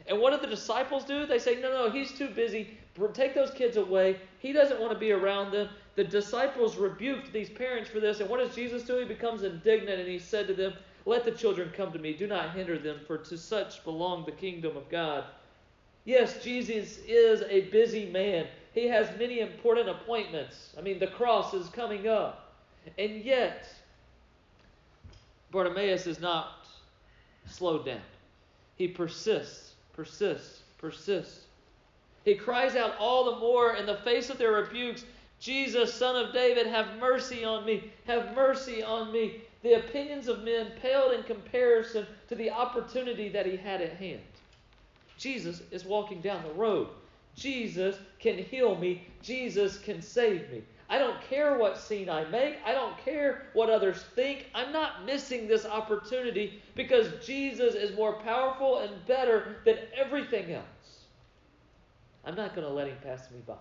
And 0.07 0.19
what 0.19 0.33
do 0.33 0.39
the 0.39 0.55
disciples 0.55 1.03
do? 1.05 1.27
They 1.27 1.39
say, 1.39 1.62
no, 1.62 1.72
no, 1.72 1.91
he's 1.91 2.13
too 2.13 2.29
busy. 2.29 2.79
Take 3.13 3.33
those 3.33 3.51
kids 3.51 3.77
away. 3.77 4.19
He 4.39 4.53
doesn't 4.53 4.79
want 4.79 4.93
to 4.93 5.00
be 5.00 5.12
around 5.12 5.51
them. 5.51 5.69
The 5.95 6.03
disciples 6.03 6.77
rebuked 6.77 7.33
these 7.33 7.50
parents 7.50 7.89
for 7.89 8.00
this. 8.00 8.19
And 8.19 8.29
what 8.29 8.39
does 8.39 8.55
Jesus 8.55 8.83
do? 8.83 8.97
He 8.97 9.05
becomes 9.05 9.43
indignant 9.43 10.00
and 10.00 10.07
he 10.07 10.19
said 10.19 10.47
to 10.47 10.53
them, 10.53 10.73
Let 11.05 11.25
the 11.25 11.31
children 11.31 11.71
come 11.75 11.91
to 11.91 12.00
me. 12.00 12.13
Do 12.13 12.27
not 12.27 12.55
hinder 12.55 12.77
them, 12.77 13.00
for 13.07 13.17
to 13.17 13.38
such 13.38 13.83
belong 13.83 14.25
the 14.25 14.31
kingdom 14.31 14.77
of 14.77 14.89
God. 14.89 15.25
Yes, 16.05 16.43
Jesus 16.43 17.00
is 17.07 17.43
a 17.50 17.62
busy 17.69 18.05
man. 18.09 18.47
He 18.73 18.88
has 18.88 19.07
many 19.17 19.39
important 19.39 19.88
appointments. 19.88 20.73
I 20.77 20.81
mean, 20.81 21.00
the 21.00 21.07
cross 21.07 21.53
is 21.53 21.69
coming 21.69 22.07
up. 22.07 22.53
And 22.97 23.23
yet, 23.23 23.67
Bartimaeus 25.51 26.07
is 26.07 26.19
not 26.19 26.67
slowed 27.47 27.85
down. 27.85 28.01
He 28.75 28.88
persists, 28.88 29.75
persists, 29.93 30.62
persists. 30.77 31.42
He 32.24 32.36
cries 32.36 32.75
out 32.75 32.96
all 33.00 33.25
the 33.25 33.39
more 33.39 33.75
in 33.75 33.86
the 33.86 33.98
face 33.98 34.30
of 34.30 34.38
their 34.38 34.53
rebukes 34.53 35.03
Jesus, 35.44 35.94
son 35.94 36.15
of 36.15 36.34
David, 36.34 36.68
have 36.68 36.98
mercy 37.01 37.44
on 37.44 37.65
me. 37.65 37.92
Have 38.08 38.34
mercy 38.34 38.82
on 38.82 39.12
me. 39.12 39.42
The 39.62 39.74
opinions 39.74 40.30
of 40.30 40.46
men 40.46 40.72
paled 40.82 41.12
in 41.12 41.24
comparison 41.24 42.08
to 42.30 42.36
the 42.36 42.50
opportunity 42.50 43.27
that 43.27 43.46
he 43.46 43.58
had 43.58 43.82
at 43.82 43.98
hand. 43.98 44.22
Jesus 45.18 45.62
is 45.70 45.84
walking 45.84 46.22
down 46.22 46.44
the 46.44 46.53
road. 46.53 46.88
Jesus 47.36 47.98
can 48.20 48.38
heal 48.38 48.77
me. 48.77 49.06
Jesus 49.22 49.77
can 49.77 50.01
save 50.01 50.50
me. 50.50 50.63
I 50.89 50.98
don't 50.98 51.22
care 51.30 51.58
what 51.58 51.77
scene 51.77 52.10
I 52.10 52.24
make. 52.30 52.56
I 52.65 52.72
don't 52.72 52.98
care 53.03 53.48
what 53.51 53.70
others 53.70 54.01
think. 54.15 54.46
I'm 54.56 54.72
not 54.72 55.06
missing 55.06 55.46
this 55.46 55.65
opportunity 55.65 56.62
because 56.74 57.08
Jesus 57.25 57.75
is 57.75 57.98
more 57.98 58.13
powerful 58.13 58.80
and 58.80 59.06
better 59.08 59.58
than 59.65 59.77
everything 59.94 60.53
else. 60.53 60.73
I'm 62.25 62.36
not 62.36 62.56
going 62.56 62.68
to 62.68 62.74
let 62.74 62.88
him 62.88 62.98
pass 63.03 63.30
me 63.32 63.39
by. 63.46 63.56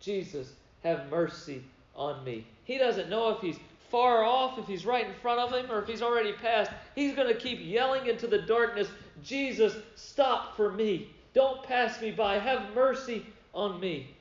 Jesus, 0.00 0.52
have 0.82 1.08
mercy 1.10 1.62
on 1.94 2.24
me. 2.24 2.46
He 2.64 2.78
doesn't 2.78 3.08
know 3.08 3.30
if 3.30 3.40
he's 3.40 3.58
far 3.90 4.24
off, 4.24 4.58
if 4.58 4.66
he's 4.66 4.86
right 4.86 5.06
in 5.06 5.14
front 5.20 5.38
of 5.38 5.52
him, 5.52 5.70
or 5.70 5.80
if 5.80 5.86
he's 5.86 6.02
already 6.02 6.32
passed, 6.32 6.70
he's 6.94 7.14
going 7.14 7.28
to 7.28 7.38
keep 7.38 7.58
yelling 7.60 8.06
into 8.06 8.26
the 8.26 8.38
darkness, 8.38 8.88
Jesus, 9.22 9.76
stop 9.94 10.56
for 10.56 10.72
me. 10.72 11.10
Don't 11.34 11.62
pass 11.62 12.00
me 12.00 12.10
by. 12.10 12.38
Have 12.38 12.74
mercy 12.74 13.26
on 13.54 13.78
me. 13.78 14.14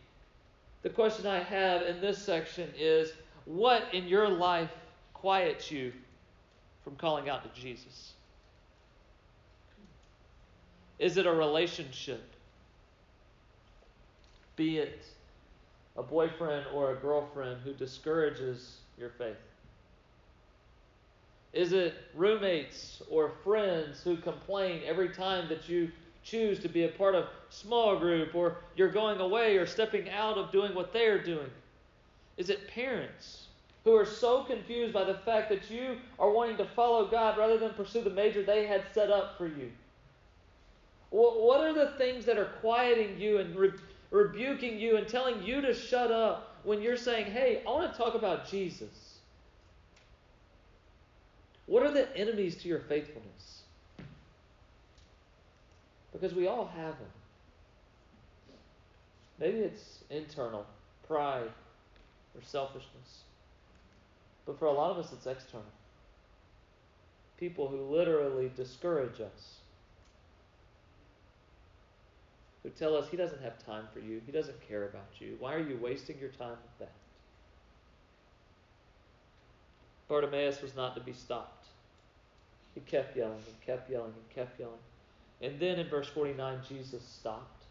The 0.83 0.89
question 0.89 1.25
I 1.25 1.39
have 1.39 1.83
in 1.83 2.01
this 2.01 2.17
section 2.17 2.69
is 2.77 3.13
what 3.45 3.83
in 3.93 4.07
your 4.07 4.27
life 4.27 4.71
quiets 5.13 5.71
you 5.71 5.93
from 6.83 6.95
calling 6.95 7.29
out 7.29 7.43
to 7.43 7.61
Jesus? 7.61 8.13
Is 10.99 11.17
it 11.17 11.25
a 11.25 11.31
relationship? 11.31 12.30
Be 14.61 14.77
it 14.77 15.05
a 15.97 16.03
boyfriend 16.03 16.67
or 16.71 16.91
a 16.91 16.95
girlfriend 16.95 17.61
who 17.63 17.73
discourages 17.73 18.77
your 18.95 19.09
faith? 19.09 19.41
Is 21.51 21.73
it 21.73 21.95
roommates 22.13 23.01
or 23.09 23.31
friends 23.43 24.03
who 24.03 24.17
complain 24.17 24.83
every 24.85 25.09
time 25.09 25.49
that 25.49 25.67
you 25.67 25.91
choose 26.23 26.59
to 26.59 26.69
be 26.69 26.83
a 26.83 26.89
part 26.89 27.15
of 27.15 27.23
a 27.23 27.29
small 27.49 27.97
group 27.97 28.35
or 28.35 28.57
you're 28.75 28.91
going 28.91 29.19
away 29.19 29.57
or 29.57 29.65
stepping 29.65 30.07
out 30.11 30.37
of 30.37 30.51
doing 30.51 30.75
what 30.75 30.93
they're 30.93 31.23
doing? 31.23 31.49
Is 32.37 32.51
it 32.51 32.67
parents 32.67 33.47
who 33.83 33.95
are 33.95 34.05
so 34.05 34.43
confused 34.43 34.93
by 34.93 35.05
the 35.05 35.15
fact 35.15 35.49
that 35.49 35.71
you 35.71 35.97
are 36.19 36.29
wanting 36.29 36.57
to 36.57 36.65
follow 36.65 37.07
God 37.07 37.35
rather 37.35 37.57
than 37.57 37.73
pursue 37.73 38.03
the 38.03 38.11
major 38.11 38.43
they 38.43 38.67
had 38.67 38.83
set 38.93 39.09
up 39.09 39.39
for 39.39 39.47
you? 39.47 39.71
What 41.09 41.61
are 41.61 41.73
the 41.73 41.93
things 41.97 42.25
that 42.25 42.37
are 42.37 42.51
quieting 42.61 43.19
you 43.19 43.39
and 43.39 43.55
rebuking 44.11 44.77
you 44.77 44.97
and 44.97 45.07
telling 45.07 45.41
you 45.41 45.61
to 45.61 45.73
shut 45.73 46.11
up 46.11 46.57
when 46.63 46.81
you're 46.81 46.97
saying, 46.97 47.25
hey, 47.31 47.63
I 47.65 47.69
want 47.69 47.91
to 47.91 47.97
talk 47.97 48.13
about 48.13 48.47
Jesus? 48.47 49.17
What 51.65 51.83
are 51.83 51.91
the 51.91 52.15
enemies 52.15 52.61
to 52.61 52.67
your 52.67 52.81
faithfulness? 52.81 53.61
Because 56.11 56.33
we 56.33 56.47
all 56.47 56.69
have 56.75 56.93
them. 56.99 57.09
Maybe 59.39 59.59
it's 59.59 59.99
internal, 60.09 60.65
pride, 61.07 61.49
or 62.35 62.41
selfishness. 62.43 63.23
But 64.45 64.59
for 64.59 64.65
a 64.65 64.71
lot 64.71 64.91
of 64.91 64.97
us, 64.97 65.13
it's 65.13 65.25
external. 65.25 65.65
People 67.39 67.67
who 67.67 67.95
literally 67.95 68.51
discourage 68.55 69.19
us, 69.21 69.60
who 72.63 72.69
tell 72.69 72.95
us 72.95 73.09
he 73.09 73.17
doesn't 73.17 73.41
have 73.41 73.63
time 73.65 73.85
for 73.93 73.99
you, 73.99 74.21
he 74.25 74.31
doesn't 74.31 74.67
care 74.67 74.87
about 74.87 75.09
you. 75.19 75.35
Why 75.39 75.53
are 75.53 75.59
you 75.59 75.77
wasting 75.81 76.17
your 76.19 76.29
time 76.29 76.49
with 76.51 76.79
that? 76.79 76.91
Bartimaeus 80.07 80.61
was 80.61 80.75
not 80.75 80.93
to 80.95 81.01
be 81.01 81.13
stopped. 81.13 81.67
He 82.75 82.81
kept 82.81 83.15
yelling 83.15 83.33
and 83.33 83.61
kept 83.65 83.89
yelling 83.89 84.13
and 84.13 84.35
kept 84.35 84.59
yelling. 84.59 84.75
And 85.41 85.59
then 85.59 85.79
in 85.79 85.87
verse 85.87 86.07
49, 86.07 86.59
Jesus 86.67 87.01
stopped. 87.03 87.63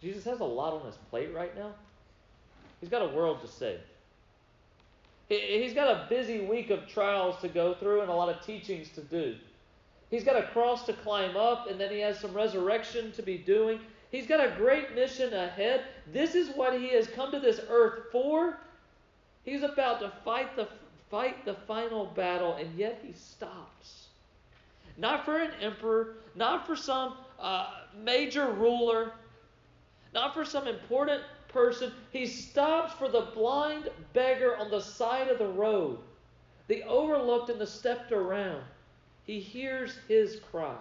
Jesus 0.00 0.24
has 0.24 0.40
a 0.40 0.44
lot 0.44 0.72
on 0.72 0.86
his 0.86 0.96
plate 1.10 1.34
right 1.34 1.56
now. 1.56 1.72
He's 2.80 2.90
got 2.90 3.02
a 3.02 3.14
world 3.14 3.40
to 3.42 3.48
save. 3.48 3.80
He's 5.28 5.74
got 5.74 5.88
a 5.88 6.06
busy 6.08 6.40
week 6.40 6.70
of 6.70 6.86
trials 6.86 7.40
to 7.40 7.48
go 7.48 7.74
through 7.74 8.02
and 8.02 8.10
a 8.10 8.14
lot 8.14 8.28
of 8.28 8.44
teachings 8.44 8.88
to 8.90 9.00
do. 9.00 9.34
He's 10.10 10.24
got 10.24 10.36
a 10.36 10.46
cross 10.48 10.86
to 10.86 10.92
climb 10.92 11.36
up, 11.36 11.68
and 11.68 11.80
then 11.80 11.90
he 11.90 12.00
has 12.00 12.20
some 12.20 12.32
resurrection 12.32 13.12
to 13.12 13.22
be 13.22 13.38
doing. 13.38 13.80
He's 14.10 14.26
got 14.26 14.40
a 14.40 14.56
great 14.56 14.94
mission 14.94 15.34
ahead. 15.34 15.84
This 16.12 16.34
is 16.34 16.50
what 16.50 16.78
he 16.78 16.88
has 16.90 17.08
come 17.08 17.32
to 17.32 17.40
this 17.40 17.60
earth 17.68 18.12
for. 18.12 18.58
He's 19.44 19.62
about 19.62 20.00
to 20.00 20.12
fight 20.24 20.54
the 20.56 20.68
fight 21.10 21.44
the 21.44 21.54
final 21.54 22.06
battle, 22.06 22.54
and 22.54 22.76
yet 22.76 23.00
he 23.04 23.12
stops. 23.12 24.08
Not 24.96 25.24
for 25.24 25.38
an 25.38 25.52
emperor, 25.60 26.14
not 26.34 26.66
for 26.66 26.74
some 26.74 27.14
uh, 27.38 27.70
major 28.02 28.50
ruler, 28.50 29.12
not 30.14 30.34
for 30.34 30.44
some 30.44 30.66
important 30.66 31.22
person. 31.48 31.92
He 32.10 32.26
stops 32.26 32.92
for 32.94 33.08
the 33.08 33.28
blind 33.34 33.90
beggar 34.12 34.56
on 34.56 34.70
the 34.70 34.80
side 34.80 35.28
of 35.28 35.38
the 35.38 35.46
road, 35.46 35.98
the 36.68 36.82
overlooked 36.84 37.50
and 37.50 37.60
the 37.60 37.66
stepped 37.66 38.12
around. 38.12 38.62
He 39.26 39.40
hears 39.40 39.98
his 40.08 40.40
cry. 40.50 40.76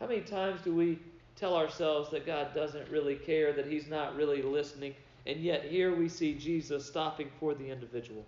How 0.00 0.06
many 0.06 0.22
times 0.22 0.60
do 0.62 0.74
we 0.74 0.98
tell 1.36 1.56
ourselves 1.56 2.10
that 2.10 2.26
God 2.26 2.54
doesn't 2.54 2.88
really 2.90 3.16
care, 3.16 3.52
that 3.52 3.66
He's 3.66 3.88
not 3.88 4.16
really 4.16 4.42
listening, 4.42 4.94
and 5.26 5.40
yet 5.40 5.64
here 5.64 5.94
we 5.94 6.08
see 6.08 6.34
Jesus 6.34 6.86
stopping 6.86 7.30
for 7.38 7.54
the 7.54 7.70
individual? 7.70 8.24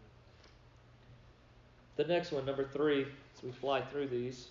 The 1.96 2.04
next 2.04 2.32
one, 2.32 2.44
number 2.44 2.64
three, 2.64 3.02
as 3.02 3.42
we 3.42 3.50
fly 3.50 3.80
through 3.80 4.08
these. 4.08 4.48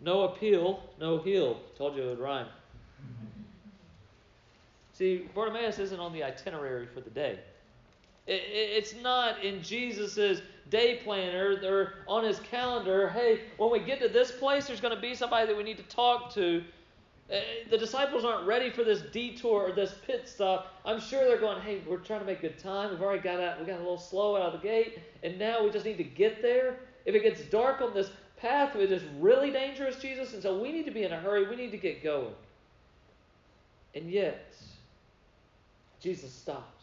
No 0.00 0.22
appeal, 0.22 0.82
no 1.00 1.18
heal. 1.18 1.60
Told 1.78 1.96
you 1.96 2.02
it 2.02 2.08
would 2.10 2.18
rhyme. 2.18 2.48
See, 4.92 5.28
Bartimaeus 5.34 5.78
isn't 5.78 6.00
on 6.00 6.12
the 6.12 6.24
itinerary 6.24 6.86
for 6.86 7.00
the 7.00 7.10
day. 7.10 7.38
It's 8.26 8.94
not 9.02 9.44
in 9.44 9.62
Jesus's 9.62 10.42
day 10.68 11.00
planner 11.04 11.58
or 11.62 11.94
on 12.08 12.24
his 12.24 12.40
calendar. 12.40 13.08
Hey, 13.08 13.42
when 13.56 13.70
we 13.70 13.78
get 13.78 14.00
to 14.00 14.08
this 14.08 14.32
place, 14.32 14.66
there's 14.66 14.80
going 14.80 14.94
to 14.94 15.00
be 15.00 15.14
somebody 15.14 15.46
that 15.46 15.56
we 15.56 15.62
need 15.62 15.76
to 15.76 15.84
talk 15.84 16.32
to. 16.34 16.62
Uh, 17.32 17.38
the 17.70 17.78
disciples 17.78 18.24
aren't 18.24 18.46
ready 18.46 18.70
for 18.70 18.84
this 18.84 19.02
detour 19.12 19.68
or 19.68 19.72
this 19.72 19.94
pit 20.06 20.28
stop. 20.28 20.80
I'm 20.84 21.00
sure 21.00 21.26
they're 21.26 21.40
going, 21.40 21.60
hey, 21.60 21.82
we're 21.86 21.98
trying 21.98 22.20
to 22.20 22.26
make 22.26 22.40
good 22.40 22.58
time. 22.58 22.90
We've 22.90 23.02
already 23.02 23.22
got 23.22 23.40
out, 23.40 23.58
we 23.58 23.66
got 23.66 23.76
a 23.76 23.82
little 23.82 23.98
slow 23.98 24.36
out 24.36 24.54
of 24.54 24.60
the 24.60 24.66
gate, 24.66 25.00
and 25.24 25.36
now 25.38 25.64
we 25.64 25.70
just 25.70 25.84
need 25.84 25.98
to 25.98 26.04
get 26.04 26.40
there. 26.40 26.78
If 27.04 27.16
it 27.16 27.22
gets 27.22 27.42
dark 27.42 27.80
on 27.80 27.94
this 27.94 28.10
path, 28.36 28.76
it 28.76 28.92
is 28.92 29.02
really 29.18 29.50
dangerous, 29.50 29.96
Jesus, 29.96 30.34
and 30.34 30.42
so 30.42 30.60
we 30.60 30.70
need 30.70 30.84
to 30.84 30.92
be 30.92 31.02
in 31.02 31.12
a 31.12 31.18
hurry. 31.18 31.48
We 31.48 31.56
need 31.56 31.72
to 31.72 31.78
get 31.78 32.02
going. 32.04 32.34
And 33.94 34.08
yet, 34.10 34.54
Jesus 36.00 36.32
stops. 36.32 36.75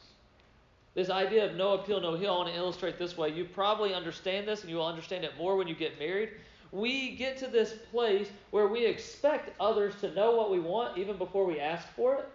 This 0.96 1.10
idea 1.10 1.46
of 1.46 1.56
no 1.56 1.74
appeal, 1.74 2.00
no 2.00 2.16
heal, 2.16 2.34
I 2.34 2.38
want 2.38 2.50
to 2.50 2.56
illustrate 2.56 3.00
this 3.00 3.18
way. 3.18 3.30
You 3.30 3.46
probably 3.46 3.94
understand 3.94 4.48
this, 4.48 4.62
and 4.62 4.70
you 4.70 4.78
will 4.78 4.86
understand 4.86 5.24
it 5.24 5.32
more 5.38 5.56
when 5.56 5.68
you 5.68 5.76
get 5.76 5.98
married. 5.98 6.30
We 6.72 7.16
get 7.16 7.38
to 7.38 7.48
this 7.48 7.74
place 7.92 8.28
where 8.52 8.68
we 8.68 8.86
expect 8.86 9.52
others 9.60 9.96
to 10.02 10.14
know 10.14 10.36
what 10.36 10.52
we 10.52 10.60
want 10.60 10.98
even 10.98 11.18
before 11.18 11.46
we 11.46 11.60
ask 11.60 11.88
for 11.96 12.16
it. 12.16 12.30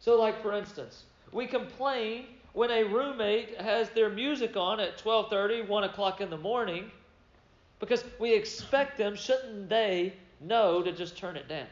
So, 0.00 0.20
like 0.20 0.42
for 0.42 0.52
instance, 0.52 1.04
we 1.32 1.46
complain 1.46 2.26
when 2.52 2.70
a 2.70 2.84
roommate 2.84 3.60
has 3.60 3.90
their 3.90 4.08
music 4.10 4.56
on 4.56 4.80
at 4.80 4.98
12:30, 4.98 5.66
1 5.66 5.84
o'clock 5.84 6.20
in 6.20 6.30
the 6.30 6.36
morning, 6.36 6.90
because 7.80 8.04
we 8.18 8.32
expect 8.32 8.96
them, 8.96 9.16
shouldn't 9.16 9.68
they 9.68 10.12
know 10.40 10.82
to 10.82 10.92
just 10.92 11.16
turn 11.16 11.36
it 11.36 11.48
down? 11.48 11.66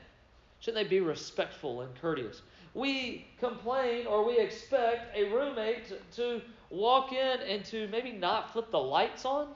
Shouldn't 0.61 0.83
they 0.83 0.89
be 0.89 1.01
respectful 1.01 1.83
and 1.83 1.95
courteous? 2.01 2.43
We 2.75 3.27
complain 3.39 4.07
or 4.07 4.25
we 4.25 4.39
expect 4.39 5.17
a 5.17 5.25
roommate 5.25 5.93
to, 6.17 6.41
walk 6.71 7.13
in 7.13 7.41
and 7.41 7.63
to 7.67 7.87
maybe 7.89 8.13
not 8.13 8.51
flip 8.51 8.71
the 8.71 8.79
lights 8.79 9.27
on 9.27 9.47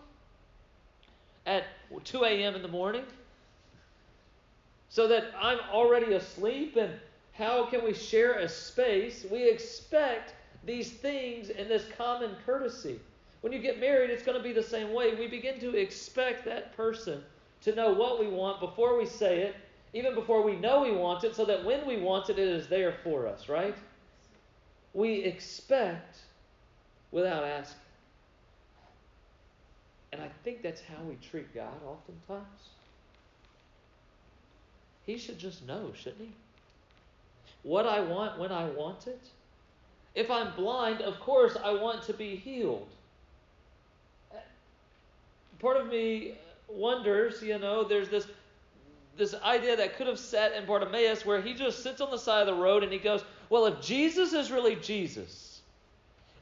at 1.47 1.65
2 2.05 2.25
a.m. 2.25 2.55
in 2.55 2.61
the 2.61 2.69
morning 2.69 3.05
so 4.91 5.09
that 5.09 5.33
I'm 5.41 5.59
already 5.73 6.13
asleep 6.13 6.77
and 6.77 6.93
how 7.33 7.65
can 7.65 7.83
we 7.83 7.95
share 7.95 8.35
a 8.35 8.49
space? 8.49 9.25
We 9.31 9.49
expect 9.49 10.35
these 10.67 10.93
things 10.93 11.49
in 11.49 11.69
this 11.69 11.87
common 11.97 12.33
courtesy. 12.45 13.01
When 13.41 13.51
you 13.51 13.61
get 13.61 13.81
married, 13.81 14.11
it's 14.11 14.23
going 14.23 14.37
to 14.37 14.45
be 14.45 14.53
the 14.53 14.63
same 14.63 14.93
way. 14.93 15.15
We 15.15 15.27
begin 15.27 15.59
to 15.61 15.75
expect 15.75 16.45
that 16.45 16.77
person 16.77 17.23
to 17.63 17.75
know 17.75 17.93
what 17.93 18.21
we 18.21 18.27
want 18.27 18.61
before 18.61 18.99
we 18.99 19.07
say 19.07 19.41
it 19.41 19.57
even 19.97 20.15
before 20.15 20.43
we 20.43 20.57
know 20.57 20.83
we 20.83 20.93
want 20.93 21.25
it, 21.25 21.35
so 21.35 21.47
that 21.47 21.65
when 21.65 21.87
we 21.87 21.97
want 21.97 22.29
it, 22.29 22.39
it 22.39 22.47
is 22.47 22.67
there 22.67 22.97
for 23.03 23.27
us, 23.27 23.49
right? 23.49 23.75
We 24.93 25.25
expect 25.25 26.19
without 27.13 27.45
asking. 27.45 27.81
And 30.13 30.21
I 30.21 30.29
think 30.45 30.63
that's 30.63 30.83
how 30.83 31.03
we 31.09 31.15
treat 31.31 31.55
God 31.55 31.73
oftentimes. 31.87 32.69
He 35.07 35.17
should 35.17 35.39
just 35.39 35.67
know, 35.67 35.93
shouldn't 35.97 36.21
he? 36.21 36.33
What 37.63 37.87
I 37.87 38.01
want 38.01 38.39
when 38.39 38.53
I 38.53 38.67
want 38.67 39.07
it. 39.07 39.23
If 40.15 40.31
I'm 40.31 40.55
blind, 40.57 41.01
of 41.01 41.19
course 41.21 41.57
I 41.65 41.73
want 41.73 42.03
to 42.03 42.13
be 42.13 42.37
healed. 42.37 42.89
Part 45.59 45.79
of 45.79 45.87
me 45.87 46.35
wonders, 46.69 47.43
you 47.43 47.59
know, 47.59 47.83
there's 47.83 48.11
this 48.11 48.27
this 49.17 49.35
idea 49.35 49.77
that 49.77 49.97
could 49.97 50.07
have 50.07 50.19
sat 50.19 50.53
in 50.53 50.67
Bartimaeus 50.67 51.25
where 51.25 51.41
he 51.41 51.55
just 51.55 51.83
sits 51.83 52.01
on 52.01 52.11
the 52.11 52.19
side 52.19 52.41
of 52.41 52.47
the 52.47 52.63
road 52.63 52.83
and 52.83 52.93
he 52.93 52.99
goes, 52.99 53.25
Well, 53.49 53.67
if 53.67 53.81
Jesus 53.81 54.33
is 54.33 54.51
really 54.51 54.77
Jesus, 54.77 55.61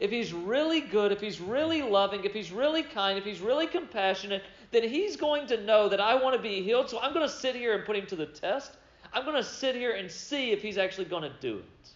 if 0.01 0.11
he's 0.11 0.33
really 0.33 0.81
good, 0.81 1.13
if 1.13 1.21
he's 1.21 1.41
really 1.41 1.83
loving, 1.83 2.25
if 2.25 2.33
he's 2.33 2.51
really 2.51 2.83
kind, 2.83 3.17
if 3.17 3.25
he's 3.25 3.41
really 3.41 3.67
compassionate, 3.67 4.43
then 4.73 4.83
he's 4.83 5.17
going 5.17 5.47
to 5.47 5.63
know 5.65 5.89
that 5.89 6.01
I 6.01 6.17
want 6.17 6.37
to 6.37 6.43
be 6.43 6.63
healed. 6.63 6.91
So 6.91 7.01
I'm 7.01 7.15
going 7.15 7.27
to 7.27 7.33
sit 7.33 7.55
here 7.55 7.75
and 7.75 7.85
put 7.85 7.97
him 7.97 8.07
to 8.07 8.17
the 8.17 8.27
test. 8.27 8.73
I'm 9.13 9.25
going 9.25 9.37
to 9.37 9.45
sit 9.45 9.77
here 9.77 9.93
and 9.93 10.11
see 10.11 10.51
if 10.51 10.61
he's 10.61 10.79
actually 10.79 11.05
going 11.05 11.23
to 11.23 11.33
do 11.41 11.59
it. 11.59 11.89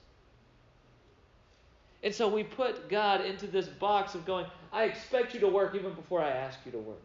And 2.04 2.14
so 2.14 2.28
we 2.28 2.44
put 2.44 2.88
God 2.88 3.24
into 3.24 3.48
this 3.48 3.66
box 3.66 4.14
of 4.14 4.24
going, 4.24 4.46
I 4.72 4.84
expect 4.84 5.34
you 5.34 5.40
to 5.40 5.48
work 5.48 5.74
even 5.74 5.92
before 5.94 6.22
I 6.22 6.30
ask 6.30 6.60
you 6.64 6.70
to 6.72 6.78
work. 6.78 7.02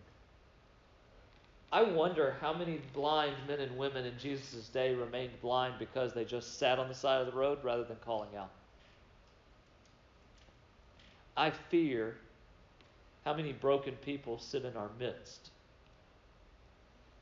I 1.74 1.82
wonder 1.82 2.36
how 2.40 2.54
many 2.54 2.80
blind 2.94 3.36
men 3.48 3.60
and 3.60 3.76
women 3.80 4.06
in 4.06 4.14
Jesus' 4.20 4.68
day 4.68 4.94
remained 4.94 5.32
blind 5.42 5.74
because 5.80 6.14
they 6.14 6.24
just 6.24 6.60
sat 6.60 6.78
on 6.78 6.88
the 6.88 6.94
side 6.94 7.20
of 7.20 7.26
the 7.26 7.34
road 7.34 7.58
rather 7.64 7.84
than 7.84 7.98
calling 8.06 8.30
out. 8.38 8.52
I 11.36 11.50
fear 11.50 12.16
how 13.26 13.34
many 13.34 13.54
broken 13.54 13.96
people 14.06 14.38
sit 14.38 14.66
in 14.66 14.78
our 14.78 14.90
midst 15.00 15.50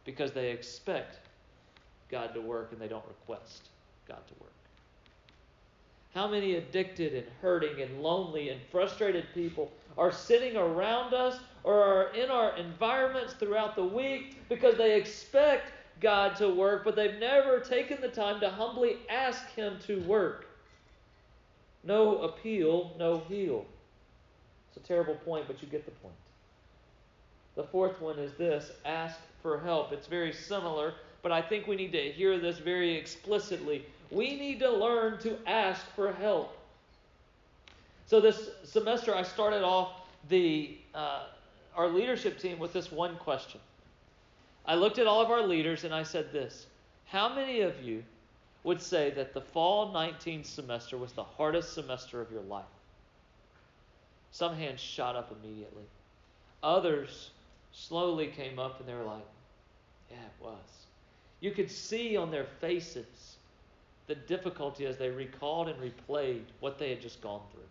because 0.03 0.33
they 0.33 0.51
expect 0.51 1.19
God 2.09 2.33
to 2.33 2.41
work 2.41 2.73
and 2.73 2.81
they 2.81 2.89
don't 2.89 3.07
request 3.07 3.69
God 4.05 4.19
to 4.27 4.33
work. 4.43 4.60
How 6.13 6.27
many 6.27 6.55
addicted 6.55 7.13
and 7.13 7.27
hurting 7.41 7.81
and 7.81 8.01
lonely 8.01 8.49
and 8.49 8.59
frustrated 8.71 9.25
people 9.33 9.71
are 9.97 10.11
sitting 10.11 10.57
around 10.57 11.13
us 11.13 11.39
or 11.63 11.81
are 11.81 12.13
in 12.13 12.29
our 12.29 12.57
environments 12.57 13.33
throughout 13.33 13.75
the 13.75 13.83
week 13.83 14.37
because 14.49 14.77
they 14.77 14.97
expect 14.97 15.71
God 16.01 16.35
to 16.37 16.49
work, 16.49 16.83
but 16.83 16.95
they've 16.95 17.19
never 17.19 17.59
taken 17.59 18.01
the 18.01 18.09
time 18.09 18.39
to 18.41 18.49
humbly 18.49 18.97
ask 19.09 19.47
Him 19.51 19.77
to 19.85 20.01
work. 20.01 20.47
No 21.83 22.19
appeal, 22.23 22.93
no 22.97 23.19
heal. 23.29 23.65
It's 24.69 24.83
a 24.83 24.87
terrible 24.87 25.15
point, 25.15 25.45
but 25.47 25.61
you 25.61 25.67
get 25.67 25.85
the 25.85 25.91
point. 25.91 26.15
The 27.55 27.63
fourth 27.63 28.01
one 28.01 28.17
is 28.17 28.33
this 28.33 28.71
ask 28.85 29.17
for 29.41 29.59
help. 29.59 29.91
It's 29.91 30.07
very 30.07 30.31
similar, 30.33 30.93
but 31.21 31.31
I 31.31 31.41
think 31.41 31.67
we 31.67 31.75
need 31.75 31.91
to 31.91 32.11
hear 32.11 32.39
this 32.39 32.57
very 32.59 32.95
explicitly. 32.95 33.85
We 34.11 34.35
need 34.35 34.59
to 34.59 34.69
learn 34.69 35.19
to 35.19 35.37
ask 35.47 35.85
for 35.95 36.11
help. 36.11 36.57
So 38.07 38.19
this 38.19 38.49
semester, 38.65 39.15
I 39.15 39.23
started 39.23 39.63
off 39.63 39.93
the 40.27 40.77
uh, 40.93 41.23
our 41.75 41.87
leadership 41.87 42.37
team 42.37 42.59
with 42.59 42.73
this 42.73 42.91
one 42.91 43.15
question. 43.15 43.61
I 44.65 44.75
looked 44.75 44.99
at 44.99 45.07
all 45.07 45.21
of 45.21 45.31
our 45.31 45.41
leaders 45.41 45.85
and 45.85 45.93
I 45.93 46.03
said 46.03 46.33
this: 46.33 46.67
How 47.05 47.33
many 47.33 47.61
of 47.61 47.81
you 47.81 48.03
would 48.63 48.81
say 48.81 49.11
that 49.11 49.33
the 49.33 49.41
fall 49.41 49.91
19 49.93 50.43
semester 50.43 50.97
was 50.97 51.13
the 51.13 51.23
hardest 51.23 51.73
semester 51.73 52.21
of 52.21 52.29
your 52.31 52.43
life? 52.43 52.65
Some 54.31 54.55
hands 54.55 54.81
shot 54.81 55.15
up 55.15 55.33
immediately. 55.41 55.85
Others 56.63 57.31
slowly 57.71 58.27
came 58.27 58.59
up 58.59 58.79
and 58.81 58.87
they 58.89 58.93
were 58.93 59.03
like, 59.03 59.25
Yeah, 60.09 60.17
it 60.17 60.43
was. 60.43 60.85
You 61.39 61.51
could 61.51 61.71
see 61.71 62.17
on 62.17 62.29
their 62.29 62.45
faces 62.59 63.30
the 64.11 64.15
difficulty 64.15 64.85
as 64.85 64.97
they 64.97 65.09
recalled 65.09 65.69
and 65.69 65.79
replayed 65.79 66.41
what 66.59 66.77
they 66.77 66.89
had 66.89 66.99
just 67.01 67.21
gone 67.21 67.39
through. 67.53 67.61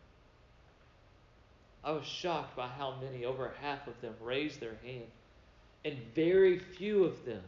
I 1.85 1.90
was 1.92 2.07
shocked 2.07 2.57
by 2.57 2.66
how 2.66 2.94
many, 3.03 3.26
over 3.26 3.53
half 3.61 3.87
of 3.87 4.00
them, 4.00 4.14
raised 4.22 4.59
their 4.59 4.76
hand, 4.83 5.05
and 5.85 5.98
very 6.14 6.59
few 6.59 7.05
of 7.05 7.26
them 7.26 7.42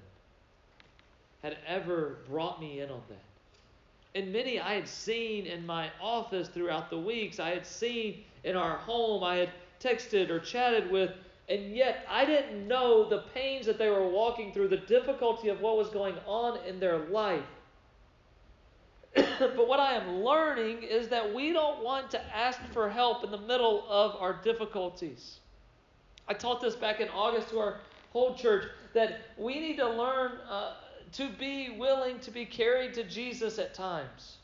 had 1.42 1.56
ever 1.66 2.18
brought 2.28 2.60
me 2.60 2.80
in 2.80 2.90
on 2.90 3.00
that. 3.08 4.20
And 4.20 4.30
many 4.30 4.60
I 4.60 4.74
had 4.74 4.86
seen 4.86 5.46
in 5.46 5.64
my 5.64 5.88
office 5.98 6.48
throughout 6.48 6.90
the 6.90 6.98
weeks, 6.98 7.40
I 7.40 7.48
had 7.48 7.66
seen 7.66 8.22
in 8.44 8.56
our 8.56 8.76
home, 8.76 9.24
I 9.24 9.36
had 9.36 9.50
texted 9.80 10.28
or 10.28 10.38
chatted 10.38 10.90
with, 10.90 11.12
and 11.48 11.74
yet 11.74 12.04
I 12.10 12.26
didn't 12.26 12.68
know 12.68 13.08
the 13.08 13.22
pains 13.32 13.64
that 13.64 13.78
they 13.78 13.88
were 13.88 14.06
walking 14.06 14.52
through, 14.52 14.68
the 14.68 14.76
difficulty 14.76 15.48
of 15.48 15.62
what 15.62 15.78
was 15.78 15.88
going 15.88 16.16
on 16.26 16.58
in 16.66 16.78
their 16.78 16.98
life. 16.98 17.40
but 19.38 19.68
what 19.68 19.80
I 19.80 19.94
am 19.94 20.22
learning 20.22 20.82
is 20.82 21.08
that 21.08 21.34
we 21.34 21.52
don't 21.52 21.82
want 21.84 22.10
to 22.12 22.36
ask 22.36 22.60
for 22.72 22.88
help 22.88 23.24
in 23.24 23.30
the 23.30 23.38
middle 23.38 23.84
of 23.88 24.16
our 24.20 24.40
difficulties. 24.42 25.40
I 26.28 26.34
taught 26.34 26.60
this 26.60 26.74
back 26.74 27.00
in 27.00 27.08
August 27.08 27.50
to 27.50 27.58
our 27.58 27.80
whole 28.12 28.34
church 28.34 28.64
that 28.94 29.20
we 29.36 29.60
need 29.60 29.76
to 29.76 29.88
learn 29.88 30.32
uh, 30.48 30.74
to 31.12 31.28
be 31.28 31.70
willing 31.78 32.18
to 32.20 32.30
be 32.30 32.46
carried 32.46 32.94
to 32.94 33.04
Jesus 33.04 33.58
at 33.58 33.74
times. 33.74 34.36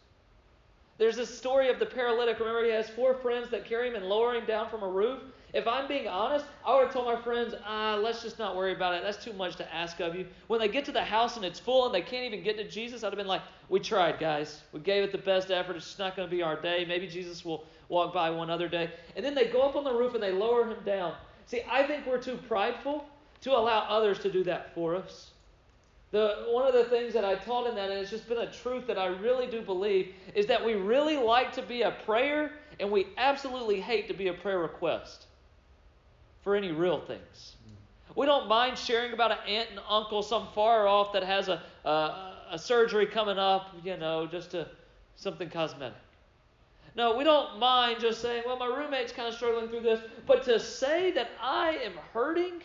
There's 0.99 1.17
this 1.17 1.37
story 1.37 1.71
of 1.71 1.79
the 1.79 1.87
paralytic. 1.87 2.41
Remember, 2.41 2.65
he 2.65 2.71
has 2.71 2.91
four 2.91 3.15
friends 3.15 3.51
that 3.51 3.65
carry 3.65 3.89
him 3.89 3.95
and 3.95 4.07
lower 4.07 4.35
him 4.35 4.45
down 4.47 4.69
from 4.69 4.83
a 4.83 4.89
roof. 4.89 5.23
If 5.55 5.67
I'm 5.67 5.89
being 5.89 6.07
honest, 6.07 6.45
I 6.65 6.75
would 6.75 6.85
have 6.85 6.93
told 6.93 7.07
my 7.07 7.21
friends, 7.23 7.55
ah, 7.65 7.99
let's 8.03 8.23
just 8.23 8.39
not 8.39 8.55
worry 8.55 8.73
about 8.73 8.95
it. 8.95 9.03
That's 9.03 9.23
too 9.23 9.33
much 9.33 9.57
to 9.57 9.75
ask 9.75 9.99
of 10.01 10.15
you. 10.15 10.27
When 10.47 10.61
they 10.61 10.69
get 10.69 10.85
to 10.87 10.93
the 10.93 11.03
house 11.03 11.37
and 11.37 11.45
it's 11.45 11.59
full 11.59 11.87
and 11.87 11.95
they 11.95 12.03
can't 12.03 12.27
even 12.27 12.45
get 12.45 12.59
to 12.59 12.69
Jesus, 12.69 13.03
I'd 13.03 13.09
have 13.09 13.17
been 13.17 13.27
like, 13.27 13.41
we 13.71 13.81
tried, 13.81 14.19
guys. 14.19 14.61
We 14.73 14.81
gave 14.81 15.03
it 15.05 15.13
the 15.13 15.19
best 15.19 15.51
effort. 15.51 15.77
It's 15.77 15.87
just 15.87 15.99
not 15.99 16.17
going 16.17 16.29
to 16.29 16.35
be 16.35 16.43
our 16.43 16.61
day. 16.61 16.85
Maybe 16.87 17.07
Jesus 17.07 17.47
will 17.47 17.65
walk 17.89 18.13
by 18.13 18.29
one 18.29 18.51
other 18.51 18.69
day. 18.69 18.91
And 19.17 19.25
then 19.25 19.35
they 19.35 19.47
go 19.47 19.63
up 19.63 19.75
on 19.75 19.85
the 19.85 19.93
roof 19.93 20.13
and 20.13 20.23
they 20.23 20.33
lower 20.33 20.67
him 20.67 20.77
down. 20.85 21.15
See, 21.47 21.63
I 21.71 21.83
think 21.85 22.07
we're 22.07 22.23
too 22.23 22.39
prideful 22.47 23.07
to 23.41 23.53
allow 23.53 23.87
others 23.89 24.19
to 24.21 24.31
do 24.31 24.45
that 24.45 24.75
for 24.75 24.97
us. 24.97 25.31
The, 26.11 26.47
one 26.49 26.67
of 26.67 26.75
the 26.75 26.85
things 26.85 27.15
that 27.15 27.25
I 27.25 27.37
taught 27.37 27.69
in 27.69 27.75
that, 27.77 27.91
and 27.91 27.99
it's 27.99 28.11
just 28.11 28.29
been 28.29 28.39
a 28.39 28.53
truth 28.53 28.87
that 28.87 28.99
I 28.99 29.07
really 29.07 29.47
do 29.47 29.63
believe, 29.63 30.13
is 30.35 30.45
that 30.47 30.63
we 30.63 30.75
really 30.75 31.17
like 31.17 31.53
to 31.55 31.63
be 31.63 31.83
a 31.83 31.93
prayer 32.05 32.53
and 32.81 32.91
we 32.91 33.07
absolutely 33.17 33.81
hate 33.81 34.09
to 34.09 34.15
be 34.15 34.29
a 34.29 34.35
prayer 34.35 34.59
request 34.59 35.27
for 36.49 36.57
any 36.57 36.73
real 36.73 36.99
things. 36.99 37.57
We 38.17 38.25
don't 38.25 38.49
mind 38.49 38.79
sharing 38.79 39.13
about 39.13 39.33
an 39.33 39.39
aunt 39.47 39.69
and 39.69 39.81
uncle 39.87 40.23
some 40.23 40.49
far 40.55 40.89
off 40.89 41.13
that 41.13 41.23
has 41.23 41.49
a, 41.49 41.61
a, 41.85 42.37
a 42.53 42.59
surgery 42.59 43.05
coming 43.05 43.39
up, 43.39 43.77
you 43.85 43.99
know, 43.99 44.27
just 44.27 44.53
to 44.53 44.67
something 45.17 45.51
cosmetic. 45.51 45.99
No, 46.97 47.15
we 47.19 47.23
don't 47.23 47.59
mind 47.59 48.01
just 48.01 48.23
saying, 48.23 48.45
well, 48.47 48.57
my 48.57 48.65
roommate's 48.65 49.13
kind 49.13 49.29
of 49.29 49.35
struggling 49.35 49.69
through 49.69 49.83
this. 49.83 50.01
But 50.27 50.43
to 50.45 50.59
say 50.59 51.11
that 51.11 51.29
I 51.39 51.81
am 51.85 51.93
hurting 52.15 52.63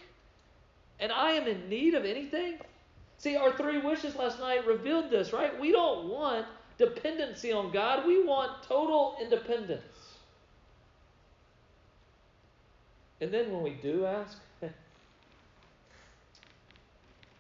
and 1.01 1.11
I 1.11 1.31
am 1.31 1.45
in 1.45 1.67
need 1.67 1.93
of 1.93 2.05
anything, 2.05 2.59
See, 3.17 3.35
our 3.35 3.51
three 3.51 3.79
wishes 3.79 4.15
last 4.15 4.39
night 4.39 4.65
revealed 4.65 5.09
this, 5.09 5.31
right? 5.33 5.57
We 5.59 5.71
don't 5.71 6.09
want 6.09 6.45
dependency 6.77 7.51
on 7.51 7.71
God, 7.71 8.05
we 8.05 8.23
want 8.23 8.63
total 8.63 9.17
independence. 9.21 9.83
And 13.23 13.33
then 13.33 13.53
when 13.53 13.63
we 13.63 13.69
do 13.69 14.05
ask, 14.05 14.38